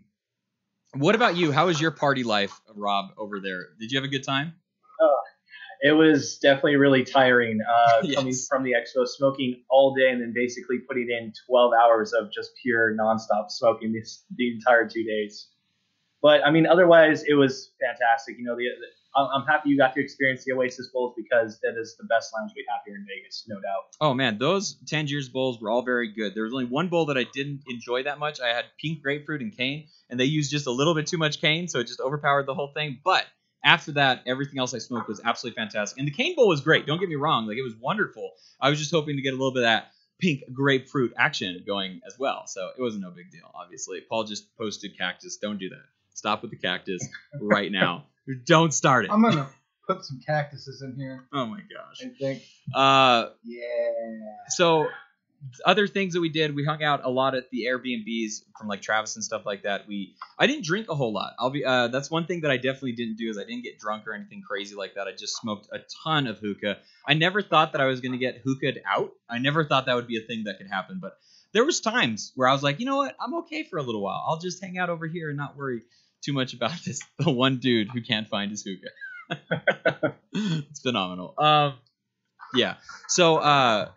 [0.94, 1.52] what about you?
[1.52, 3.66] How was your party life, Rob, over there?
[3.78, 4.54] Did you have a good time?
[5.84, 8.14] It was definitely really tiring uh, Yes.
[8.14, 12.32] coming from the expo, smoking all day, and then basically putting in 12 hours of
[12.32, 15.48] just pure nonstop smoking this, the entire two days.
[16.22, 18.36] But I mean, otherwise, it was fantastic.
[18.38, 21.58] You know, the, the I'm I'm happy you got to experience the Oasis Bowls because
[21.62, 23.84] that is the best lounge we have here in Vegas, no doubt.
[24.00, 26.34] Oh man, those Tangiers bowls were all very good.
[26.34, 28.40] There was only one bowl that I didn't enjoy that much.
[28.40, 31.40] I had pink grapefruit and cane, and they used just a little bit too much
[31.40, 33.00] cane, so it just overpowered the whole thing.
[33.04, 33.24] But
[33.64, 35.98] after that, everything else I smoked was absolutely fantastic.
[35.98, 36.86] And the cane bowl was great.
[36.86, 38.32] Don't get me wrong; like it was wonderful.
[38.60, 42.00] I was just hoping to get a little bit of that pink grapefruit action going
[42.06, 42.46] as well.
[42.46, 43.50] So it wasn't no big deal.
[43.54, 45.36] Obviously, Paul just posted cactus.
[45.38, 45.82] Don't do that.
[46.14, 47.06] Stop with the cactus
[47.40, 48.04] right now.
[48.44, 49.10] Don't start it.
[49.10, 49.48] I'm gonna
[49.88, 51.24] put some cactuses in here.
[51.32, 52.02] Oh my gosh.
[52.04, 52.42] I think.
[52.74, 53.58] Uh, Yeah.
[54.48, 54.86] so
[55.64, 58.80] other things that we did we hung out a lot at the airbnbs from like
[58.80, 59.86] travis and stuff like that.
[59.88, 61.34] We i didn't drink a whole lot.
[61.38, 63.78] I'll be uh, that's one thing that i definitely didn't do is i didn't get
[63.78, 65.06] drunk or anything crazy like that.
[65.06, 66.78] I just smoked a ton of hookah.
[67.06, 69.12] I never thought that i was going to get hookahd out.
[69.28, 71.18] I never thought that would be a thing that could happen but
[71.52, 73.16] there was times where i was like you know what?
[73.20, 74.24] I'm okay for a little while.
[74.26, 75.82] I'll just hang out over here and not worry
[76.22, 80.14] too much about this the one dude who can't find his hookah.
[80.34, 81.34] It's phenomenal.
[81.38, 81.74] Um
[82.54, 82.76] yeah.
[83.08, 83.88] So uh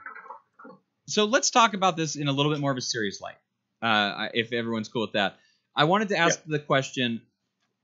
[1.08, 3.38] so let's talk about this in a little bit more of a serious light,
[3.82, 5.38] uh, if everyone's cool with that.
[5.76, 7.22] I wanted to ask the question: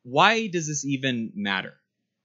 [0.04, 1.74] Why does this even matter?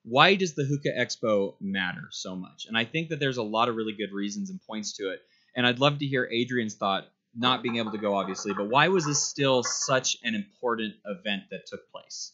[0.04, 2.66] Why does the Hookah Expo matter so much?
[2.68, 5.20] And I think that there's a lot of really good reasons and points to it.
[5.56, 8.88] And I'd love to hear Adrian's thought, not being able to go obviously, but why
[8.88, 12.32] was this still such an important event that took place?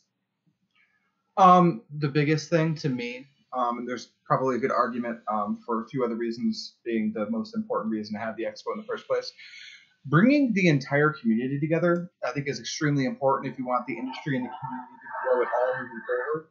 [1.36, 5.82] Um, the biggest thing to me, um, and there's probably a good argument um, for
[5.82, 8.86] a few other reasons being the most important reason to have the expo in the
[8.86, 9.32] first place.
[10.06, 14.36] Bringing the entire community together, I think, is extremely important if you want the industry
[14.36, 16.48] and the community to grow at all moving forward.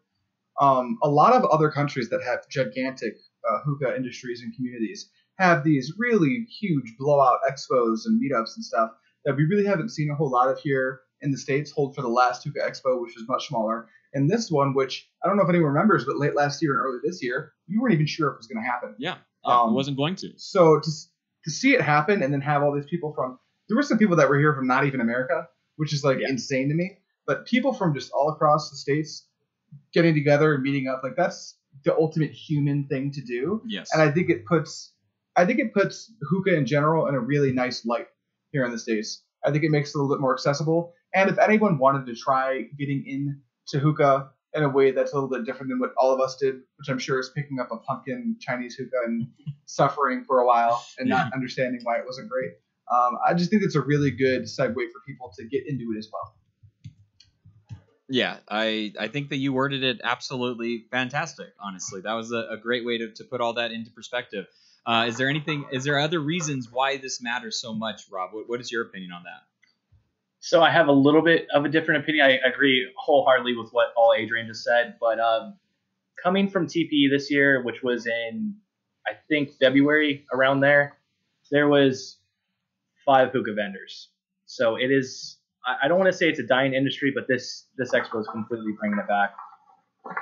[0.61, 3.15] Um, a lot of other countries that have gigantic
[3.49, 8.91] uh, hookah industries and communities have these really huge blowout expos and meetups and stuff
[9.25, 11.71] that we really haven't seen a whole lot of here in the states.
[11.71, 15.27] Hold for the last hookah expo, which was much smaller, and this one, which I
[15.27, 17.93] don't know if anyone remembers, but late last year and early this year, you weren't
[17.93, 18.95] even sure if it was going to happen.
[18.97, 20.33] Yeah, Um, I wasn't going to.
[20.37, 20.91] So to
[21.45, 24.15] to see it happen and then have all these people from there were some people
[24.17, 25.47] that were here from not even America,
[25.77, 26.29] which is like Yeah.
[26.29, 26.97] insane to me.
[27.25, 29.25] But people from just all across the states
[29.93, 33.61] getting together and meeting up, like that's the ultimate human thing to do.
[33.65, 33.89] Yes.
[33.93, 34.93] And I think it puts
[35.37, 38.07] I think it puts hookah in general in a really nice light
[38.51, 39.23] here in the States.
[39.45, 40.93] I think it makes it a little bit more accessible.
[41.13, 45.29] And if anyone wanted to try getting into hookah in a way that's a little
[45.29, 47.77] bit different than what all of us did, which I'm sure is picking up a
[47.77, 49.27] pumpkin Chinese hookah and
[49.65, 52.51] suffering for a while and not understanding why it wasn't great.
[52.91, 55.97] Um, I just think it's a really good segue for people to get into it
[55.97, 56.35] as well.
[58.09, 61.47] Yeah, I I think that you worded it absolutely fantastic.
[61.57, 64.47] Honestly, that was a, a great way to, to put all that into perspective.
[64.85, 65.65] Uh, is there anything?
[65.71, 68.33] Is there other reasons why this matters so much, Rob?
[68.33, 69.43] What, what is your opinion on that?
[70.41, 72.25] So I have a little bit of a different opinion.
[72.25, 75.55] I agree wholeheartedly with what all Adrian just said, but um,
[76.21, 78.55] coming from TPE this year, which was in
[79.07, 80.97] I think February around there,
[81.51, 82.17] there was
[83.05, 84.09] five hookah vendors.
[84.47, 85.37] So it is.
[85.83, 88.73] I, don't want to say it's a dying industry, but this this expo is completely
[88.79, 89.35] bringing it back.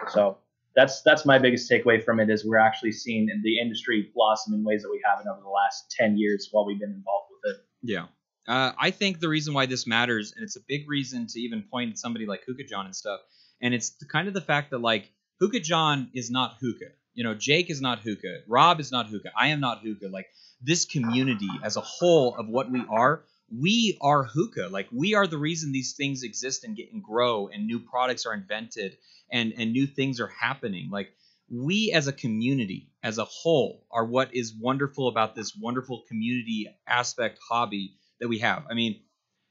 [0.10, 0.38] So
[0.76, 4.66] that's that's my biggest takeaway from it is we're actually seeing the industry blossom in
[4.66, 7.66] ways that we haven't over the last ten years while we've been involved with it.
[7.84, 8.08] Yeah.
[8.50, 11.62] Uh, I think the reason why this matters, and it's a big reason to even
[11.62, 13.20] point at somebody like Hookah John and stuff,
[13.62, 16.94] and it's the, kind of the fact that like Hookah John is not hookah.
[17.14, 18.40] You know, Jake is not hookah.
[18.48, 19.30] Rob is not hookah.
[19.38, 20.08] I am not hookah.
[20.08, 20.26] Like
[20.64, 23.24] this community as a whole of what we are,
[23.56, 24.70] we are hookah.
[24.72, 28.26] Like we are the reason these things exist and get and grow, and new products
[28.26, 28.98] are invented,
[29.32, 30.90] and and new things are happening.
[30.90, 31.12] Like
[31.52, 36.68] we as a community, as a whole, are what is wonderful about this wonderful community
[36.88, 38.64] aspect hobby that we have.
[38.70, 39.02] I mean,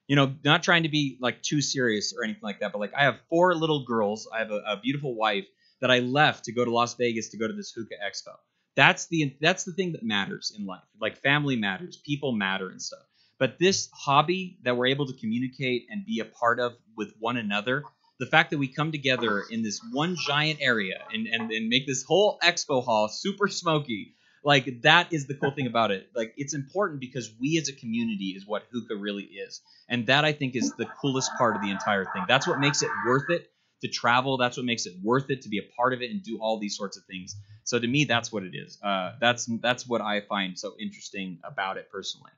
[0.06, 2.94] you know, not trying to be like too serious or anything like that, but like
[2.96, 4.28] I have four little girls.
[4.32, 5.46] I have a, a beautiful wife
[5.80, 8.34] that I left to go to Las Vegas to go to this hookah expo.
[8.74, 10.82] That's the that's the thing that matters in life.
[11.00, 13.02] Like family matters, people matter and stuff.
[13.38, 17.36] But this hobby that we're able to communicate and be a part of with one
[17.36, 17.84] another,
[18.18, 21.86] the fact that we come together in this one giant area and, and, and make
[21.86, 26.08] this whole expo hall super smoky like that is the cool thing about it.
[26.14, 29.60] Like it's important because we as a community is what hookah really is.
[29.88, 32.24] And that i think is the coolest part of the entire thing.
[32.28, 33.50] That's what makes it worth it
[33.82, 34.36] to travel.
[34.36, 36.58] That's what makes it worth it to be a part of it and do all
[36.58, 37.36] these sorts of things.
[37.64, 38.78] So to me that's what it is.
[38.82, 42.32] Uh, that's that's what i find so interesting about it personally.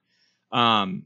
[0.53, 1.05] Um,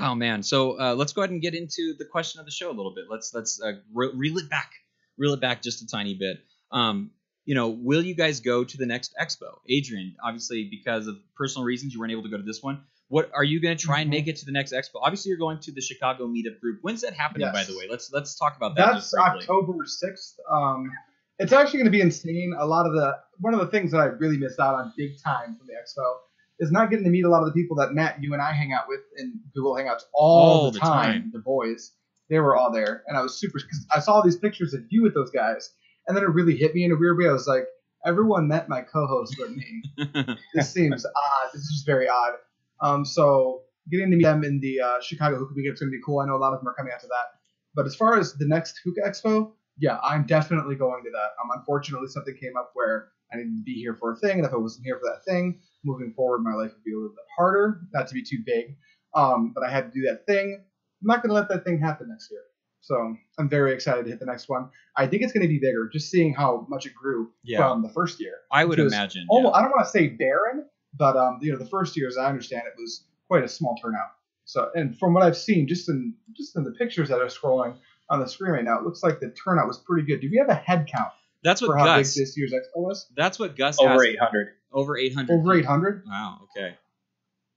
[0.00, 0.42] oh man.
[0.42, 2.94] So uh, let's go ahead and get into the question of the show a little
[2.94, 3.04] bit.
[3.10, 4.72] Let's let's uh, re- reel it back.
[5.18, 6.38] Reel it back just a tiny bit.
[6.70, 7.10] Um,
[7.46, 9.58] you know, will you guys go to the next expo?
[9.68, 12.82] Adrian, obviously because of personal reasons you weren't able to go to this one.
[13.08, 14.96] What are you going to try and make it to the next expo?
[15.00, 16.80] Obviously, you're going to the Chicago meetup group.
[16.82, 17.86] When's that happening, by the way?
[17.88, 18.94] Let's let's talk about that.
[18.94, 19.14] That's.
[19.14, 20.34] October sixth.
[20.50, 20.90] Um,
[21.38, 22.52] it's actually going to be insane.
[22.58, 25.22] A lot of the one of the things that I really missed out on big
[25.22, 26.16] time from the expo
[26.58, 28.52] is not getting to meet a lot of the people that Matt, you and I
[28.52, 31.30] hang out with in Google Hangouts all, All the, the time, time.
[31.32, 31.92] The boys,
[32.28, 35.02] they were all there, and I was super because I saw these pictures of you
[35.02, 35.70] with those guys,
[36.06, 37.28] and then it really hit me in a weird way.
[37.28, 37.66] I was like,
[38.04, 40.36] everyone met my co-host but me.
[40.54, 41.48] this seems odd.
[41.52, 42.34] This is just very odd.
[42.80, 45.96] Um, so getting to meet them in the uh, Chicago Hookah Week is going to
[45.96, 46.20] be cool.
[46.20, 47.38] I know a lot of them are coming out to that.
[47.74, 51.30] But as far as the next Hookah Expo, yeah, I'm definitely going to that.
[51.42, 54.46] Um, unfortunately, something came up where I needed to be here for a thing, and
[54.46, 57.10] if I wasn't here for that thing, moving forward, my life would be a little
[57.10, 57.80] bit harder.
[57.92, 58.76] Not to be too big,
[59.14, 60.64] um, but I had to do that thing.
[61.02, 62.40] I'm not going to let that thing happen next year.
[62.86, 64.70] So I'm very excited to hit the next one.
[64.96, 67.58] I think it's going to be bigger, just seeing how much it grew Yeah.
[67.58, 69.26] from the first year I would imagine.
[69.28, 69.58] almost, yeah.
[69.58, 70.66] I don't want to say barren,
[70.96, 73.74] but um, you know, the first year, as I understand it, was quite a small
[73.82, 74.10] turnout.
[74.44, 77.74] So, and from what I've seen, just in just in the pictures that are scrolling
[78.08, 80.20] on the screen right now, it looks like the turnout was pretty good.
[80.20, 81.10] Do we have a head count
[81.42, 82.14] That's what for how Gus.
[82.14, 83.10] big this year's expo was?
[83.16, 84.50] That's what Gus Over 800.
[84.72, 85.32] Over 800.
[85.34, 86.04] Over 800.
[86.06, 86.38] Wow.
[86.56, 86.76] Okay.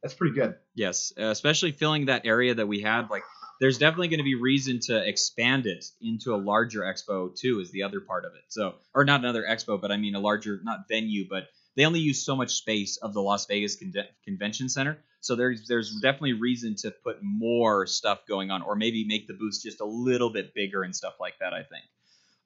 [0.01, 0.55] That's pretty good.
[0.73, 3.11] Yes, uh, especially filling that area that we had.
[3.11, 3.23] Like,
[3.60, 7.60] there's definitely going to be reason to expand it into a larger expo too.
[7.60, 8.43] Is the other part of it.
[8.47, 11.99] So, or not another expo, but I mean a larger, not venue, but they only
[11.99, 13.93] use so much space of the Las Vegas Con-
[14.26, 14.97] Convention Center.
[15.22, 19.34] So there's there's definitely reason to put more stuff going on, or maybe make the
[19.34, 21.53] booths just a little bit bigger and stuff like that.
[21.53, 21.84] I think.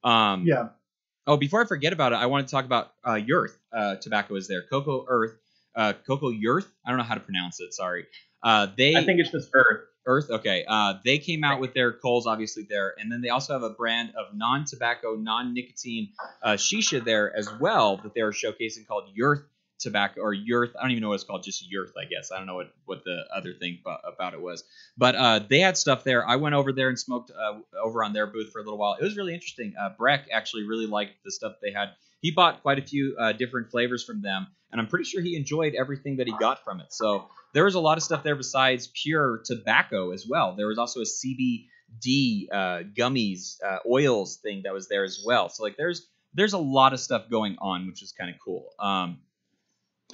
[0.04, 0.70] Um, Yeah.
[1.26, 4.36] Oh, before I forget about it, I want to talk about uh, Yurth uh, tobacco
[4.36, 4.62] is there.
[4.64, 5.38] Cocoa Earth,
[5.74, 6.66] uh, Cocoa Yurth.
[6.86, 7.74] I don't know how to pronounce it.
[7.74, 8.08] Sorry.
[8.42, 9.86] Uh, they I think it's just Earth.
[10.06, 10.30] Earth.
[10.30, 10.66] Okay.
[10.68, 13.70] Uh, they came out with their coals, obviously there, and then they also have a
[13.70, 16.10] brand of non-tobacco, non-nicotine
[16.42, 19.44] uh, shisha there as well that they are showcasing called Yurth
[19.80, 20.72] tobacco or Yurth.
[20.78, 21.44] I don't even know what it's called.
[21.44, 22.32] Just Yurth, I guess.
[22.32, 24.64] I don't know what what the other thing about, about it was,
[24.98, 26.28] but uh, they had stuff there.
[26.28, 28.96] I went over there and smoked uh, over on their booth for a little while.
[29.00, 29.74] It was really interesting.
[29.80, 31.90] Uh, Breck actually really liked the stuff they had.
[32.24, 35.36] He bought quite a few uh, different flavors from them, and I'm pretty sure he
[35.36, 36.94] enjoyed everything that he got from it.
[36.94, 40.56] So there was a lot of stuff there besides pure tobacco as well.
[40.56, 45.50] There was also a CBD uh, gummies, uh, oils thing that was there as well.
[45.50, 48.70] So like there's there's a lot of stuff going on, which is kind of cool.
[48.80, 49.20] Um,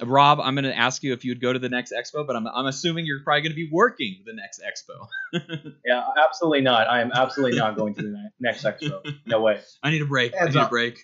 [0.02, 2.46] Rob, I'm going to ask you if you'd go to the next expo, but I'm,
[2.48, 5.06] I'm assuming you're probably going to be working the next expo.
[5.86, 6.88] Yeah, absolutely not.
[6.88, 9.00] I am absolutely not going to the next expo.
[9.26, 9.60] No way.
[9.82, 10.34] I need a break.
[10.34, 10.98] I Heads need a break.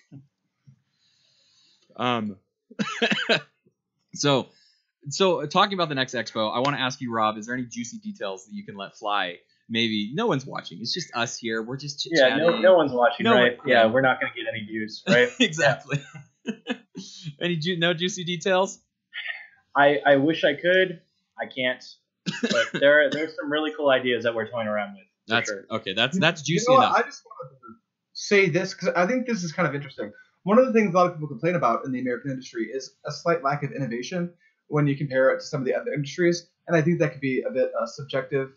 [1.96, 2.36] Um,
[4.14, 4.48] so
[5.08, 7.54] so uh, talking about the next expo, I want to ask you, Rob, is there
[7.54, 9.36] any juicy details that you can let fly?
[9.68, 10.78] Maybe no one's watching.
[10.80, 11.62] It's just us here.
[11.62, 12.46] We're just chit Yeah, chatting.
[12.46, 13.58] no, no one's watching, No right?
[13.58, 15.28] one- yeah, we're not gonna get any views, right?
[15.40, 15.98] exactly.
[17.40, 18.78] any ju- no juicy details?
[19.74, 21.00] I, I wish I could.
[21.38, 21.84] I can't.
[22.42, 25.02] But there there's some really cool ideas that we're toying around with.
[25.28, 25.64] That's sure.
[25.70, 25.92] okay.
[25.92, 26.94] That's that's You juicy know enough.
[26.96, 27.74] I just want to
[28.14, 30.12] say this because I think this is kind of interesting.
[30.46, 32.94] One of the things a lot of people complain about in the American industry is
[33.04, 34.32] a slight lack of innovation
[34.68, 37.20] when you compare it to some of the other industries, and I think that could
[37.20, 38.50] be a bit uh, subjective.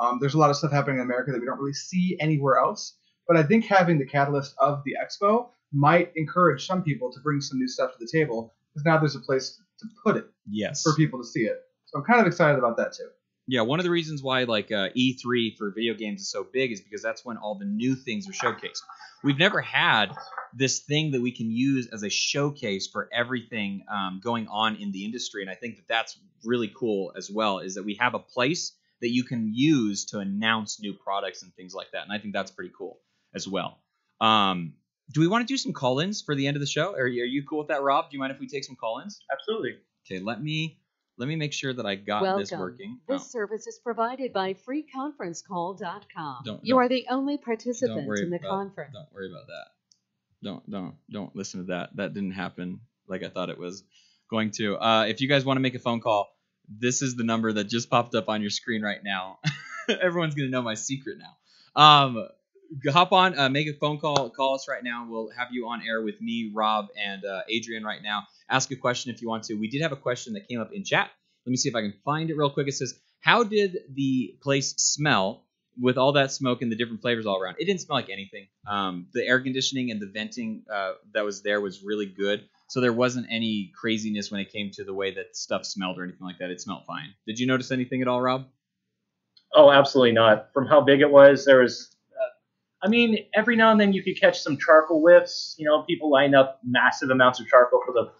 [0.00, 2.56] Um, there's a lot of stuff happening in America that we don't really see anywhere
[2.56, 2.96] else,
[3.28, 7.42] but I think having the catalyst of the expo might encourage some people to bring
[7.42, 10.82] some new stuff to the table because now there's a place to put it yes.
[10.82, 11.58] for people to see it.
[11.84, 13.08] So I'm kind of excited about that too.
[13.46, 16.72] Yeah, one of the reasons why like uh, E3 for video games is so big
[16.72, 18.80] is because that's when all the new things are showcased.
[19.26, 20.12] We've never had
[20.54, 24.92] this thing that we can use as a showcase for everything um, going on in
[24.92, 27.58] the industry, and I think that that's really cool as well.
[27.58, 31.52] Is that we have a place that you can use to announce new products and
[31.56, 33.00] things like that, and I think that's pretty cool
[33.34, 33.80] as well.
[34.20, 34.74] Um,
[35.12, 36.92] do we want to do some call-ins for the end of the show?
[36.92, 38.08] Are are you cool with that, Rob?
[38.08, 39.18] Do you mind if we take some call-ins?
[39.32, 39.74] Absolutely.
[40.06, 40.78] Okay, let me
[41.18, 42.58] let me make sure that I got this Welcome.
[42.60, 43.00] working.
[43.08, 43.24] This Oh.
[43.26, 46.42] service is provided by freeconferencecall.com.
[46.44, 48.92] Don't- you don't- are the only participant in the about- conference.
[48.94, 49.66] Don't worry about that.
[50.42, 51.96] Don't don't don't listen to that.
[51.96, 53.82] That didn't happen like I thought it was
[54.30, 54.76] going to.
[54.76, 56.28] Uh, if you guys want to make a phone call,
[56.68, 59.38] this is the number that just popped up on your screen right now.
[59.88, 61.36] Everyone's gonna know my secret now.
[61.80, 62.28] Um,
[62.88, 65.06] hop on, uh, make a phone call, call us right now.
[65.08, 68.24] We'll have you on air with me, Rob, and uh, Adrian right now.
[68.48, 69.54] Ask a question if you want to.
[69.54, 71.10] We did have a question that came up in chat.
[71.44, 72.68] Let me see if I can find it real quick.
[72.68, 75.46] It says, "How did the place smell
[75.80, 77.56] with all that smoke and the different flavors all around.
[77.58, 78.46] It didn't smell like anything.
[78.66, 82.48] Um, the air conditioning and the venting uh, that was there was really good.
[82.68, 86.04] So there wasn't any craziness when it came to the way that stuff smelled or
[86.04, 86.50] anything like that.
[86.50, 87.14] It smelled fine.
[87.26, 88.46] Did you notice anything at all, Rob?
[89.54, 90.52] Oh, absolutely not.
[90.52, 91.95] From how big it was, there was.
[92.86, 95.56] I mean, every now and then you could catch some charcoal whiffs.
[95.58, 98.12] You know, people line up massive amounts of charcoal for the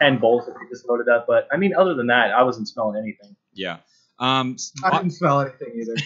[0.00, 1.26] ten bowls that they just loaded up.
[1.26, 3.34] But I mean, other than that, I wasn't smelling anything.
[3.52, 3.78] Yeah.
[4.20, 5.96] Um, I didn't smell anything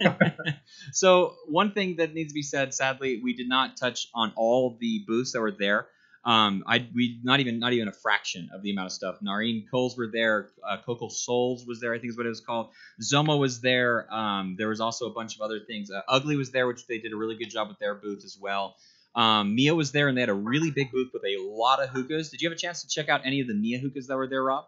[0.00, 0.16] either.
[0.92, 4.76] so one thing that needs to be said, sadly, we did not touch on all
[4.80, 5.86] the booths that were there.
[6.22, 9.16] Um, I we not even not even a fraction of the amount of stuff.
[9.24, 10.50] Nareen Coles were there.
[10.68, 11.94] Uh, Coco Souls was there.
[11.94, 12.70] I think is what it was called.
[13.02, 14.06] Zomo was there.
[14.12, 15.90] Um, there was also a bunch of other things.
[15.90, 18.36] Uh, Ugly was there, which they did a really good job with their booth as
[18.38, 18.76] well.
[19.14, 21.88] Um, MYA was there, and they had a really big booth with a lot of
[21.88, 22.30] hookahs.
[22.30, 24.28] Did you have a chance to check out any of the MYA hookahs that were
[24.28, 24.66] there, Rob?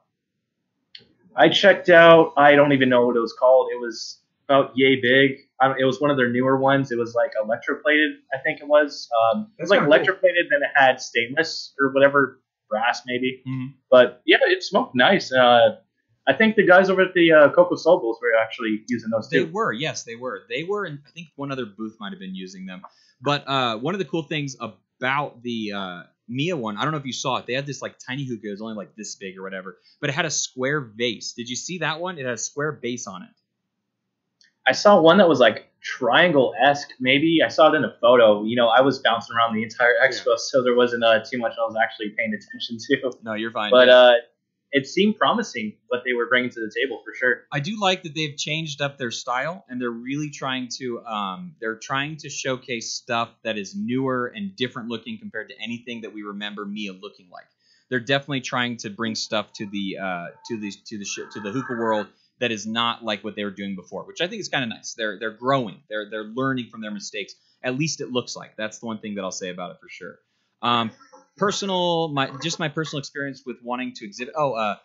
[1.37, 2.33] I checked out.
[2.37, 3.69] I don't even know what it was called.
[3.73, 4.19] It was
[4.49, 5.39] about yay big.
[5.61, 6.91] I don't, it was one of their newer ones.
[6.91, 9.09] It was like electroplated, I think it was.
[9.33, 10.15] Um, it was like kinda cool.
[10.15, 13.43] electroplated, then it had stainless or whatever brass maybe.
[13.47, 13.75] Mhm.
[13.91, 15.33] But yeah, it smoked nice.
[15.33, 15.77] Uh,
[16.27, 19.29] I think the guys over at the uh, Coco Soul Bowls were actually using those
[19.29, 19.51] They too.
[19.53, 20.43] were, yes, they were.
[20.49, 22.83] They were, and I think one other booth might have been using them.
[23.21, 26.99] But uh, one of the cool things about the uh, MYA one, I don't know
[26.99, 27.47] if you saw it.
[27.47, 30.11] They had this like tiny hookah, it was only like this big or whatever, but
[30.11, 31.33] it had a square base.
[31.33, 32.19] Did you see that one?
[32.19, 33.31] It had a square base on it.
[34.67, 36.91] I saw one that was like triangle esque.
[37.01, 38.45] Maybe I saw it in a photo.
[38.45, 41.53] You know, I was bouncing around the entire expo, so there wasn't uh, too much
[41.59, 43.19] I was actually paying attention to.
[43.23, 43.71] No, you're fine.
[43.71, 44.13] But uh,
[44.73, 47.43] it seemed promising what they were bringing to the table for sure.
[47.53, 51.55] I do like that they've changed up their style and they're really trying to um,
[51.61, 56.13] they're trying to showcase stuff that is newer and different looking compared to anything that
[56.15, 57.47] we remember MYA looking like.
[57.91, 61.41] They're definitely trying to bring stuff to the uh, to the to the sh- to
[61.41, 62.07] the hookah world
[62.43, 64.71] that is not like what they were doing before, which I think is kind of
[64.71, 64.95] nice.
[64.95, 65.81] They're they're growing.
[65.89, 67.35] They're they're learning from their mistakes.
[67.63, 68.57] At least it looks like.
[68.57, 70.17] That's the one thing that I'll say about it for sure.
[70.61, 70.91] Um,
[71.37, 74.35] personal my just my personal experience with wanting to exhibit.
[74.37, 74.77] Oh, uh,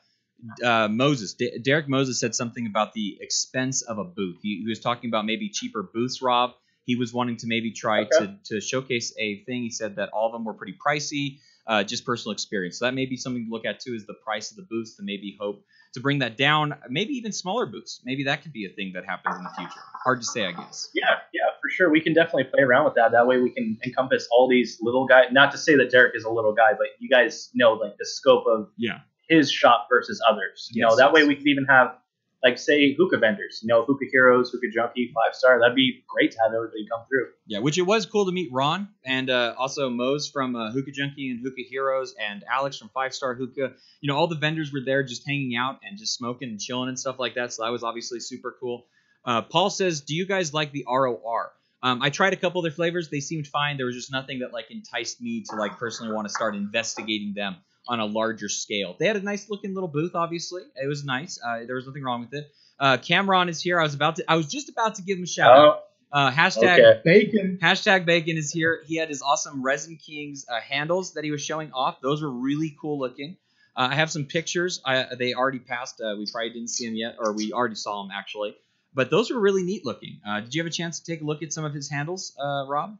[0.63, 4.37] uh, Moses, D- Derek Moses said something about the expense of a booth.
[4.43, 6.21] He, he was talking about maybe cheaper booths.
[6.21, 6.51] Rob,
[6.85, 8.09] he was wanting to maybe try Okay.
[8.19, 9.63] to to showcase a thing.
[9.63, 11.39] He said that all of them were pretty pricey.
[11.65, 12.79] Uh, just personal experience.
[12.79, 14.95] So that may be something to look at too, is the price of the booths,
[14.95, 15.65] to maybe hope
[15.97, 16.75] to bring that down.
[16.89, 18.01] Maybe even smaller booths.
[18.05, 19.79] Maybe that could be a thing that happens in the future.
[20.03, 20.89] Hard to say, I guess.
[20.93, 21.91] Yeah, yeah, for sure.
[21.91, 23.11] We can definitely play around with that.
[23.11, 25.25] That way we can encompass all these little guys.
[25.31, 28.05] Not to say that Derek is a little guy, but you guys know like the
[28.05, 28.99] scope of Yeah.
[29.27, 30.69] his shop versus others.
[30.71, 31.95] You know, Yes, that way we could even have
[32.43, 33.59] like say hookah vendors.
[33.63, 35.59] You know, hookah heroes, hookah junkie, five star.
[35.59, 37.27] That'd be great to have everybody come through.
[37.47, 40.91] Yeah, which it was cool to meet Ron and uh, also Mose from uh, Hookah
[40.91, 43.73] Junkie and Hookah Heroes and Alex from Five Star Hookah.
[44.01, 46.89] You know, all the vendors were there just hanging out and just smoking and chilling
[46.89, 47.53] and stuff like that.
[47.53, 48.85] So that was obviously super cool.
[49.25, 51.51] Uh, Paul says, "Do you guys like the ROR?"
[51.83, 53.09] Um, I tried a couple of their flavors.
[53.09, 53.77] They seemed fine.
[53.77, 57.33] There was just nothing that like enticed me to like personally want to start investigating
[57.35, 57.57] them
[57.87, 58.95] on a larger scale.
[58.99, 60.15] They had a nice looking little booth.
[60.15, 61.39] Obviously, it was nice.
[61.43, 62.51] Uh, there was nothing wrong with it.
[62.79, 63.79] Uh, Cameron is here.
[63.79, 64.25] I was about to.
[64.27, 65.79] I was just about to give him a shout out.
[65.79, 67.01] Oh, Uh, hashtag okay.
[67.03, 67.59] Bacon.
[67.61, 68.81] Hashtag Bacon is here.
[68.85, 71.99] He had his awesome Resin Kings uh, handles that he was showing off.
[72.01, 73.35] Those were really cool looking.
[73.75, 74.81] Uh, I have some pictures.
[74.85, 75.99] I, they already passed.
[75.99, 78.55] Uh, we probably didn't see them yet, or we already saw them actually.
[78.93, 80.19] But those were really neat looking.
[80.27, 82.35] Uh, did you have a chance to take a look at some of his handles,
[82.39, 82.97] uh, Rob?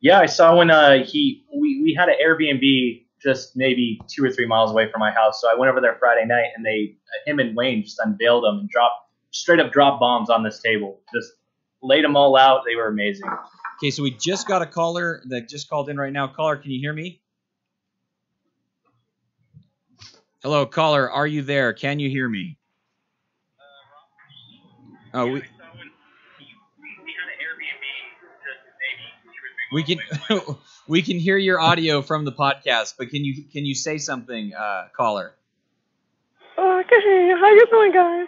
[0.00, 4.30] Yeah, I saw when uh, he we, we had an Airbnb just maybe two or
[4.30, 5.40] three miles away from my house.
[5.40, 8.44] So I went over there Friday night, and they uh, him and Wayne just unveiled
[8.44, 8.94] them and dropped
[9.30, 11.00] straight up drop bombs on this table.
[11.14, 11.32] Just
[11.82, 12.62] laid them all out.
[12.66, 13.28] They were amazing.
[13.78, 16.28] Okay, so we just got a caller that just called in right now.
[16.28, 17.20] Caller, can you hear me?
[20.42, 21.10] Hello, caller.
[21.10, 21.72] Are you there?
[21.72, 22.56] Can you hear me?
[25.12, 25.42] Oh, we,
[29.72, 29.98] we can
[30.90, 34.52] we can hear your audio from the podcast, but can you can you say something,
[34.52, 35.34] uh, caller?
[36.58, 37.36] Uh, I can hear you.
[37.36, 38.26] How you doing, guys?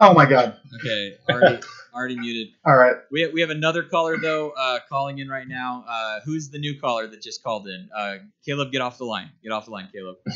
[0.00, 0.56] Oh my god.
[0.80, 1.62] Okay, already
[1.94, 2.48] already muted.
[2.66, 2.96] All right.
[3.12, 5.84] We we have another caller though uh, calling in right now.
[5.88, 7.88] Uh, who's the new caller that just called in?
[7.96, 9.30] Uh, Caleb, get off the line.
[9.44, 10.16] Get off the line, Caleb.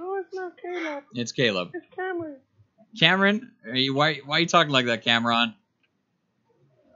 [0.00, 1.04] Oh, it's not Caleb.
[1.12, 1.70] It's Caleb.
[1.74, 2.36] It's Cameron.
[2.98, 5.54] Cameron, are you, why why are you talking like that, Cameron?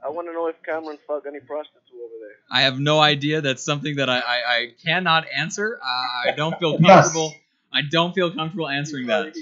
[0.03, 2.35] I want to know if Cameron fucked any prostitute over there.
[2.49, 3.41] I have no idea.
[3.41, 5.79] That's something that I, I, I cannot answer.
[5.83, 7.03] Uh, I don't feel Yes.
[7.05, 7.33] comfortable.
[7.73, 9.35] I don't feel comfortable answering that.
[9.35, 9.41] He,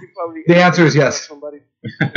[0.00, 1.30] he probably The answer is yes.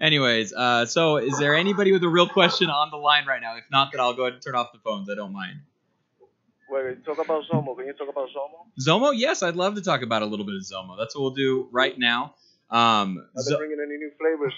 [0.00, 3.56] Anyways, uh, so is there anybody with a real question on the line right now?
[3.56, 5.08] If not, then I'll go ahead and turn off the phones.
[5.08, 5.60] I don't mind.
[6.68, 7.76] Wait, talk about Zomo.
[7.76, 8.66] Can you talk about Zomo?
[8.80, 10.96] Zomo, yes, I'd love to talk about a little bit of Zomo.
[10.98, 12.34] That's what we'll do right now.
[12.70, 14.54] Um, Are they Zo- bringing any new flavors?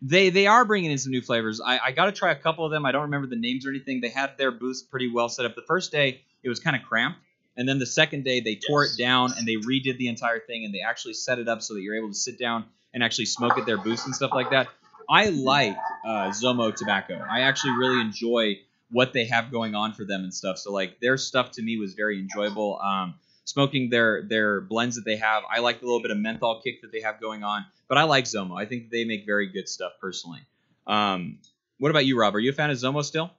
[0.00, 1.60] They they are bringing in some new flavors.
[1.60, 2.84] I, I got to try a couple of them.
[2.84, 4.00] I don't remember the names or anything.
[4.00, 5.54] They had their booths pretty well set up.
[5.54, 7.18] The first day it was kind of cramped,
[7.56, 10.64] and then the second day they tore it down and they redid the entire thing
[10.64, 13.26] and they actually set it up so that you're able to sit down and actually
[13.26, 14.68] smoke at their booths and stuff like that.
[15.10, 17.24] I like uh, Zomo tobacco.
[17.28, 20.58] I actually really enjoy what they have going on for them and stuff.
[20.58, 22.78] So like their stuff to me was very enjoyable.
[22.80, 23.14] Um,
[23.48, 25.42] smoking their their blends that they have.
[25.50, 27.64] I like the little bit of menthol kick that they have going on.
[27.88, 28.60] But I like Zomo.
[28.60, 30.40] I think they make very good stuff personally.
[30.86, 31.38] Um,
[31.78, 32.34] what about you, Rob?
[32.34, 33.30] Are you a fan of Zomo still?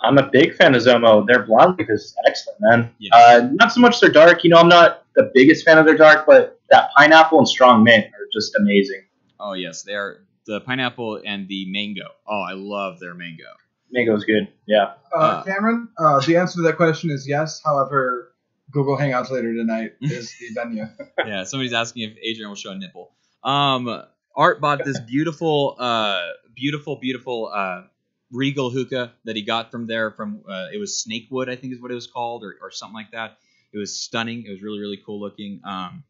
[0.00, 1.26] I'm a big fan of Zomo.
[1.26, 2.94] Their blonde leaf is excellent, man.
[3.00, 3.12] Yes.
[3.12, 4.44] Uh, not so much their dark.
[4.44, 7.82] You know, I'm not the biggest fan of their dark, but that pineapple and strong
[7.82, 9.02] mint are just amazing.
[9.40, 12.06] Oh yes, they are the pineapple and the mango.
[12.28, 13.50] Oh, I love their mango.
[13.90, 14.46] Mango's good.
[14.66, 14.92] Yeah.
[15.12, 17.60] Uh, Uh, Cameron, uh, the answer to that question is yes.
[17.64, 18.27] However,
[18.70, 20.86] Google Hangouts later tonight is the venue.
[21.18, 23.12] yeah, somebody's asking if Adrian will show a nipple.
[23.42, 24.04] Um,
[24.36, 27.82] Art bought this beautiful, uh, beautiful, beautiful uh,
[28.30, 30.10] Regal hookah that he got from there.
[30.10, 32.94] From uh, it was Snakewood, I think is what it was called, or, or something
[32.94, 33.38] like that.
[33.72, 34.44] It was stunning.
[34.46, 35.60] It was really, really cool looking.
[35.64, 36.04] Um,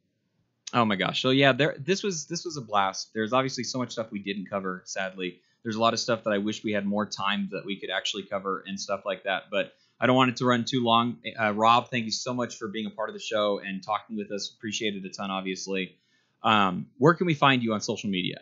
[0.74, 1.22] oh my gosh.
[1.22, 1.76] So yeah, there.
[1.78, 3.10] This was this was a blast.
[3.14, 4.82] There's obviously so much stuff we didn't cover.
[4.84, 7.78] Sadly, there's a lot of stuff that I wish we had more time that we
[7.78, 9.44] could actually cover and stuff like that.
[9.50, 11.18] But I don't want it to run too long.
[11.38, 14.16] Uh, Rob, thank you so much for being a part of the show and talking
[14.16, 14.52] with us.
[14.56, 15.96] Appreciate it a ton, obviously.
[16.42, 18.40] Um, where can we find you on social media?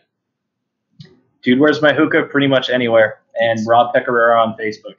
[1.41, 2.23] Dude, where's my hookah?
[2.23, 3.21] Pretty much anywhere.
[3.39, 4.95] And Rob Pecoraro on Facebook.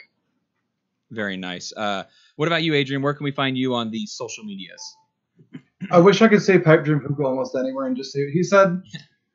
[1.10, 1.72] Very nice.
[1.76, 2.04] Uh,
[2.36, 3.02] what about you, Adrian?
[3.02, 4.82] Where can we find you on the social medias?
[5.90, 8.42] I wish I could say Pipe Dream Hookah almost anywhere and just say what he
[8.42, 8.82] said.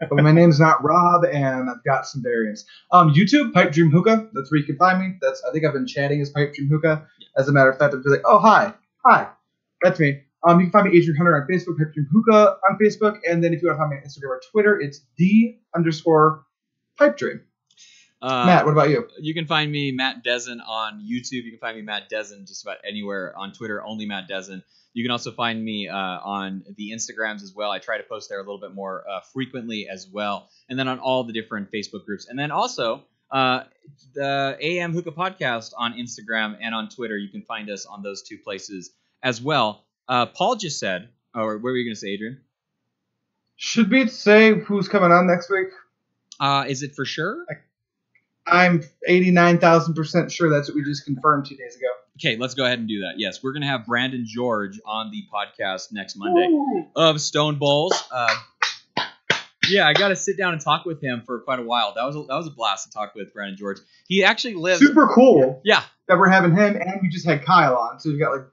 [0.09, 2.65] but my name's not Rob, and I've got some variants.
[2.91, 4.29] Um, YouTube, Pipe Dream Hookah.
[4.33, 5.17] That's where you can find me.
[5.21, 7.07] That's I think I've been chatting as Pipe Dream Hookah.
[7.37, 8.73] As a matter of fact, I've been like, oh hi,
[9.05, 9.29] hi,
[9.81, 10.21] that's me.
[10.45, 13.43] Um, you can find me Adrian Hunter on Facebook, Pipe Dream Hookah on Facebook, and
[13.43, 16.45] then if you want to find me on Instagram or Twitter, it's D underscore
[16.97, 17.41] Pipe Dream.
[18.21, 19.05] Uh, Matt, what about you?
[19.19, 21.43] You can find me Matt Dezen on YouTube.
[21.43, 23.83] You can find me Matt Dezen just about anywhere on Twitter.
[23.83, 24.63] Only Matt Dezen.
[24.93, 27.71] You can also find me uh, on the Instagrams as well.
[27.71, 30.87] I try to post there a little bit more uh, frequently as well, and then
[30.87, 33.63] on all the different Facebook groups, and then also uh,
[34.13, 37.17] the AM Hookah Podcast on Instagram and on Twitter.
[37.17, 38.91] You can find us on those two places
[39.23, 39.85] as well.
[40.07, 42.41] Uh, Paul just said, or what were you going to say, Adrian?
[43.55, 45.67] Should we say who's coming on next week?
[46.39, 47.45] Uh, is it for sure?
[48.45, 51.87] I'm 89,000% sure that's what we just confirmed two days ago.
[52.19, 53.13] Okay, let's go ahead and do that.
[53.17, 56.47] Yes, we're gonna have Brandon George on the podcast next Monday
[56.95, 57.93] of Stone Balls.
[58.11, 58.33] Uh,
[59.69, 61.93] yeah, I got to sit down and talk with him for quite a while.
[61.95, 63.77] That was a, that was a blast to talk with Brandon George.
[64.07, 64.79] He actually lives.
[64.79, 67.99] Super cool Yeah, that we're having him, and we just had Kyle on.
[67.99, 68.45] So we've got like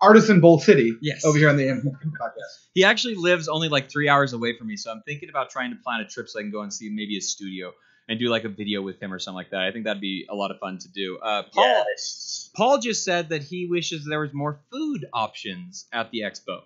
[0.00, 1.24] Artisan Bowl City Yes.
[1.24, 2.66] over here on the podcast.
[2.74, 5.70] he actually lives only like three hours away from me, so I'm thinking about trying
[5.70, 7.72] to plan a trip so I can go and see maybe his studio
[8.10, 9.60] and do like a video with him or something like that.
[9.60, 11.18] I think that'd be a lot of fun to do.
[11.18, 12.50] Uh, Paul Yes.
[12.56, 16.62] Paul just said that he wishes there was more food options at the expo.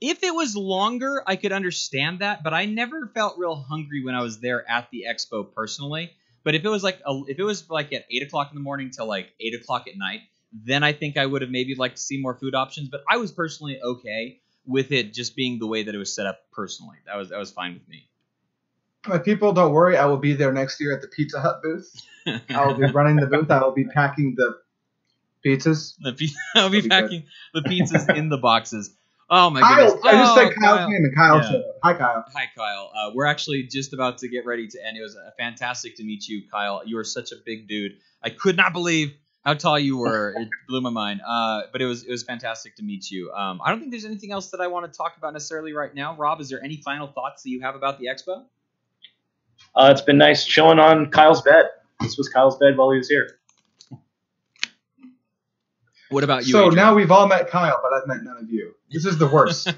[0.00, 4.14] If it was longer, I could understand that, but I never felt real hungry when
[4.14, 6.10] I was there at the expo personally.
[6.42, 8.62] But if it was like a, if it was like at eight o'clock in the
[8.62, 10.20] morning till like eight o'clock at night,
[10.52, 12.88] then I think I would have maybe liked to see more food options.
[12.88, 16.24] But I was personally okay with it just being the way that it was set
[16.24, 16.38] up.
[16.50, 18.08] Personally, that was that was fine with me.
[19.06, 19.96] My people, don't worry.
[19.96, 21.94] I will be there next year at the Pizza Hut booth.
[22.26, 23.50] I will be running the booth.
[23.50, 24.58] I will be packing the
[25.44, 25.94] pizzas.
[26.00, 26.90] The I'll be be good.
[26.90, 27.24] packing
[27.54, 28.94] the pizzas in the boxes.
[29.30, 30.04] Oh my Kyle, goodness!
[30.06, 30.88] I just Oh, said Kyle's Kyle.
[30.90, 31.42] name, and Kyle Yeah.
[31.50, 31.76] showed up.
[31.84, 32.24] Hi, Kyle.
[32.34, 32.90] Hi, Kyle.
[32.94, 34.96] Uh, we're actually just about to get ready to end.
[34.96, 36.82] It was uh, fantastic to meet you, Kyle.
[36.84, 37.98] You are such a big dude.
[38.22, 39.12] I could not believe
[39.44, 40.34] how tall you were.
[40.40, 41.20] It blew my mind.
[41.26, 43.30] Uh, but it was it was fantastic to meet you.
[43.32, 45.94] Um, I don't think there's anything else that I want to talk about necessarily right
[45.94, 46.16] now.
[46.16, 48.44] Rob, is there any final thoughts that you have about the expo?
[49.78, 51.66] Uh, it's been nice chilling on Kyle's bed.
[52.00, 53.38] This was Kyle's bed while he was here.
[56.10, 56.52] What about you?
[56.52, 56.74] So Adrian?
[56.74, 58.74] now we've all met Kyle, but I've met none of you.
[58.90, 59.72] This is the worst.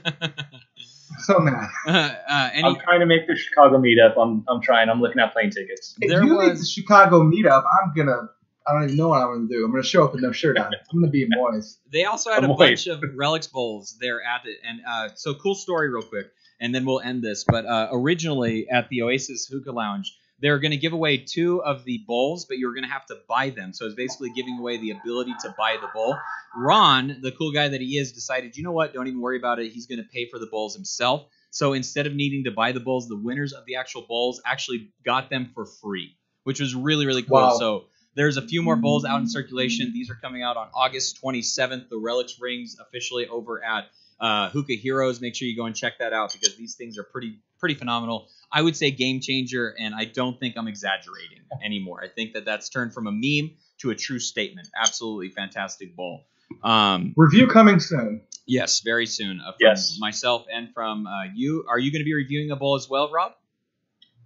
[1.18, 1.68] so mad.
[1.86, 4.16] uh, any I'm trying to make the Chicago meetup.
[4.16, 4.88] I'm, I'm trying.
[4.88, 5.96] I'm looking at plane tickets.
[6.00, 8.30] If There you make the Chicago meetup, I'm gonna.
[8.66, 9.66] I don't even know what I'm gonna do.
[9.66, 10.66] I'm gonna show up with no shirt on.
[10.66, 11.78] I'm gonna be moist.
[11.92, 15.34] They also had a I'm bunch of relics bowls there at it, and uh, so
[15.34, 16.28] cool story real quick,
[16.60, 17.44] and then we'll end this.
[17.44, 21.62] But uh, originally at the Oasis Hookah Lounge, they were going to give away two
[21.62, 23.72] of the bowls, but you're going to have to buy them.
[23.72, 26.16] So it's basically giving away the ability to buy the bowl.
[26.56, 28.94] Ron, the cool guy that he is, decided, you know what?
[28.94, 29.70] Don't even worry about it.
[29.70, 31.26] He's going to pay for the bowls himself.
[31.50, 34.92] So instead of needing to buy the bowls, the winners of the actual bowls actually
[35.04, 37.38] got them for free, which was really really cool.
[37.38, 37.56] Wow.
[37.58, 37.84] So
[38.14, 39.92] there's a few more bowls out in circulation.
[39.92, 41.88] These are coming out on August 27th.
[41.88, 43.88] The Relics rings officially over at
[44.20, 45.20] uh, Hookah Heroes.
[45.20, 48.28] Make sure you go and check that out because these things are pretty pretty phenomenal.
[48.52, 52.00] I would say game changer, and I don't think I'm exaggerating anymore.
[52.02, 54.68] I think that that's turned from a meme to a true statement.
[54.78, 56.24] Absolutely fantastic bowl.
[56.64, 58.22] Um, Review coming soon.
[58.46, 59.40] yes, very soon.
[59.40, 59.96] Uh, from Yes.
[60.00, 61.64] myself and from uh, you.
[61.68, 63.32] Are you going to be reviewing a bowl as well, Rob?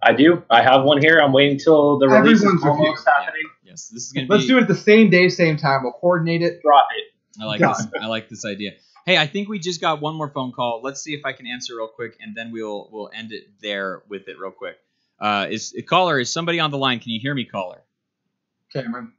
[0.01, 0.43] I do.
[0.49, 1.19] I have one here.
[1.19, 3.13] I'm waiting till the release is Everyone's almost review.
[3.17, 3.41] happening.
[3.63, 4.35] Yes, this is going to be.
[4.35, 5.83] Let's do it the same day, same time.
[5.83, 6.61] We'll coordinate it.
[6.61, 7.41] Drop it.
[7.41, 7.75] I like God.
[7.77, 7.87] this.
[8.01, 8.71] I like this idea.
[9.05, 10.81] Hey, I think we just got one more phone call.
[10.83, 14.01] Let's see if I can answer real quick, and then we'll we'll end it there
[14.09, 14.77] with it real quick.
[15.19, 16.19] Uh, is caller?
[16.19, 16.99] Is somebody on the line?
[16.99, 17.83] Can you hear me, caller?
[18.73, 19.13] Cameron.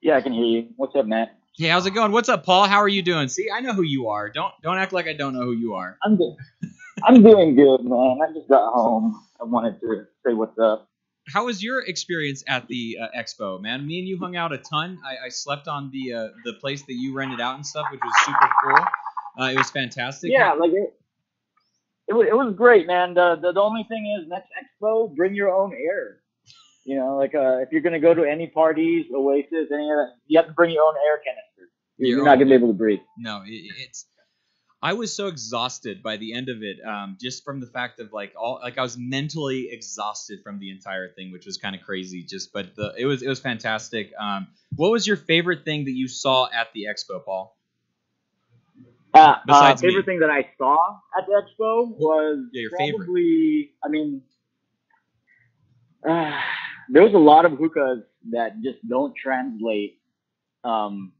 [0.00, 0.68] Yeah, I can hear you.
[0.76, 1.38] What's up, Matt?
[1.54, 2.12] Hey, how's it going?
[2.12, 2.66] What's up, Paul?
[2.66, 3.28] How are you doing?
[3.28, 4.30] See, I know who you are.
[4.30, 5.98] Don't don't act like I don't know who you are.
[6.02, 6.36] I'm good.
[7.02, 8.20] I'm doing good, man.
[8.26, 9.22] I just got home.
[9.38, 10.88] I wanted to say what's up.
[11.28, 13.86] How was your experience at the uh, expo, man?
[13.86, 14.98] Me and you hung out a ton.
[15.04, 18.00] I, I slept on the uh, the place that you rented out and stuff, which
[18.02, 18.86] was super cool.
[19.40, 20.30] Uh, it was fantastic.
[20.30, 20.94] Yeah, like it.
[22.08, 23.14] It was, it was great, man.
[23.14, 26.18] The, the the only thing is next expo, bring your own air.
[26.84, 30.14] You know, like uh, if you're gonna go to any parties, Oasis, any of that,
[30.26, 31.70] you have to bring your own air canister.
[31.96, 33.00] Your You're not gonna be able to breathe.
[33.18, 34.06] no it, it's
[34.82, 38.10] i was so exhausted by the end of it um, just from the fact of
[38.12, 41.82] like all like i was mentally exhausted from the entire thing which was kind of
[41.82, 45.84] crazy just but the it was it was fantastic um, what was your favorite thing
[45.84, 47.54] that you saw at the expo paul
[49.14, 49.88] Uh, uh, Besides me.
[49.88, 50.76] favorite thing that I saw
[51.18, 53.04] at the expo was Yeah, your favorite.
[53.06, 53.72] probably.
[53.84, 54.22] I mean,
[56.08, 56.30] uh,
[56.90, 59.98] there was a lot of hookahs that just don't translate.
[60.64, 61.12] Um,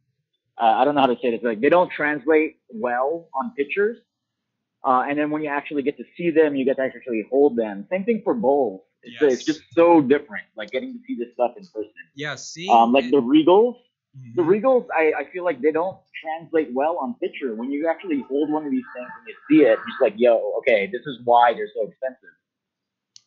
[0.61, 1.41] uh, I don't know how to say this.
[1.43, 3.99] Like they don't translate well on pictures,
[4.85, 7.57] uh, and then when you actually get to see them, you get to actually hold
[7.57, 7.87] them.
[7.91, 8.83] Same thing for bowls.
[9.03, 9.33] It's, Yes.
[9.33, 10.45] it's just so different.
[10.57, 11.93] Like getting to see this stuff in person.
[12.15, 13.77] yeah see Um, like the Regals.
[14.19, 14.35] Mhm.
[14.35, 17.55] The Regals, I, I feel like they don't translate well on picture.
[17.55, 20.15] When you actually hold one of these things and you see it, you're just like,
[20.17, 22.35] yo, okay, this is why they're so expensive.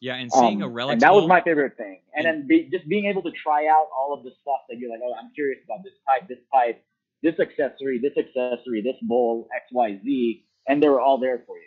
[0.02, 2.02] yeah and seeing Um, a relic and that was my favorite thing.
[2.16, 4.90] And then be, just being able to try out all of the stuff that you're
[4.92, 6.84] like, oh, I'm curious about this type, this type,
[7.22, 11.56] this accessory, this accessory, this bowl, X, Y, Z, and they were all there for
[11.58, 11.64] you.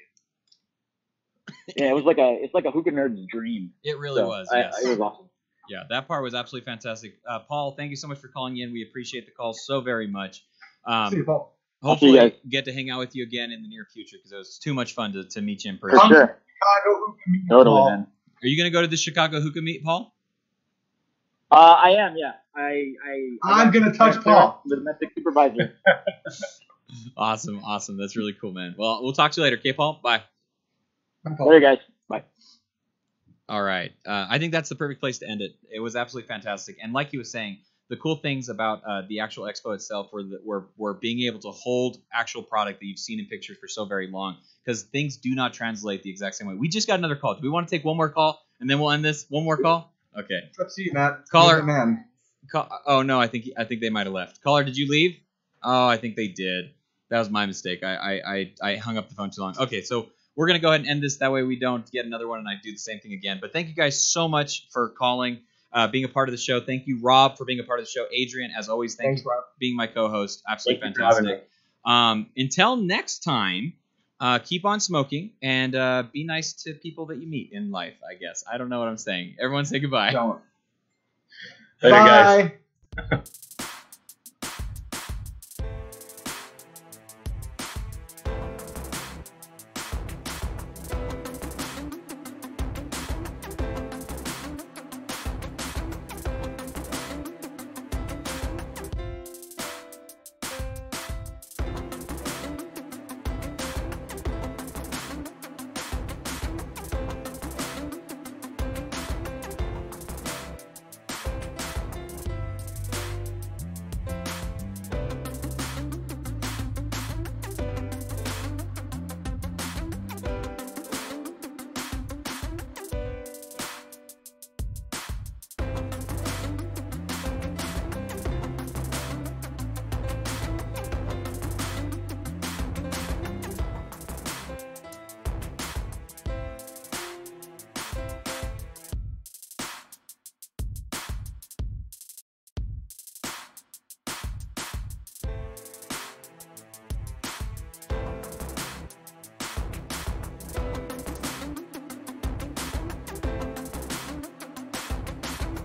[1.76, 3.72] Yeah, it was like a it's like a hookah nerd's dream.
[3.82, 5.28] it really So, was I- yes it was awesome.
[5.68, 8.72] Yeah that part was absolutely fantastic uh, paul thank you so much for calling in
[8.72, 10.44] we appreciate the call so very much
[10.86, 11.56] um, See you, Paul.
[11.82, 12.32] I'll you hopefully guys.
[12.48, 14.72] get to hang out with you again in the near future because it was too
[14.72, 15.98] much fun to, to meet you in person.
[15.98, 16.40] For sure.
[16.56, 18.06] Chicago, who can meet you, Totally, man.
[18.42, 20.14] Are you gonna go to the Chicago hookah meet, Paul?
[21.50, 22.32] Uh, I am, yeah.
[22.54, 24.62] I, I, I I'm gonna touch Paul.
[24.64, 25.74] The domestic supervisor.
[27.16, 27.98] Awesome, awesome.
[27.98, 28.74] That's really cool, man.
[28.78, 30.00] Well, we'll talk to you later, okay, Paul?
[30.02, 30.22] Bye.
[31.24, 31.48] Bye, Paul.
[31.48, 31.78] Later, guys.
[33.48, 33.92] All right.
[34.04, 35.52] Uh, I think that's the perfect place to end it.
[35.72, 39.20] It was absolutely fantastic, and like he was saying, the cool things about uh, the
[39.20, 42.98] actual expo itself were that were, were being able to hold actual product that you've
[42.98, 46.48] seen in pictures for so very long because things do not translate the exact same
[46.48, 46.54] way.
[46.54, 47.34] We just got another call.
[47.34, 49.26] Do we want to take one more call and then we'll end this?
[49.28, 49.92] One more call?
[50.18, 50.40] Okay.
[50.48, 51.28] It's up to you, Matt.
[51.30, 51.62] Caller.
[51.62, 52.04] Man.
[52.50, 54.42] Ca- oh no, I think I think they might have left.
[54.42, 55.16] Caller, did you leave?
[55.62, 56.72] Oh, I think they did.
[57.10, 57.84] That was my mistake.
[57.84, 59.56] I I, I, I hung up the phone too long.
[59.58, 61.16] Okay, so we're gonna go ahead and end this.
[61.18, 63.38] That way we don't get another one and I do the same thing again.
[63.40, 65.40] But thank you guys so much for calling,
[65.72, 66.60] uh, being a part of the show.
[66.60, 68.06] Thank you, Rob, for being a part of the show.
[68.12, 69.44] Adrian, as always, thank Thanks, you for Rob.
[69.58, 70.42] being my co-host.
[70.48, 71.50] Absolutely Thank you for having fantastic.
[71.84, 73.72] Um, until next time,
[74.20, 77.94] uh, keep on smoking and uh, be nice to people that you meet in life.
[78.08, 79.36] I guess I don't know what I'm saying.
[79.40, 80.12] Everyone say goodbye.
[80.12, 80.40] Don't.
[81.82, 82.50] Later, guys.
[82.96, 83.22] Bye.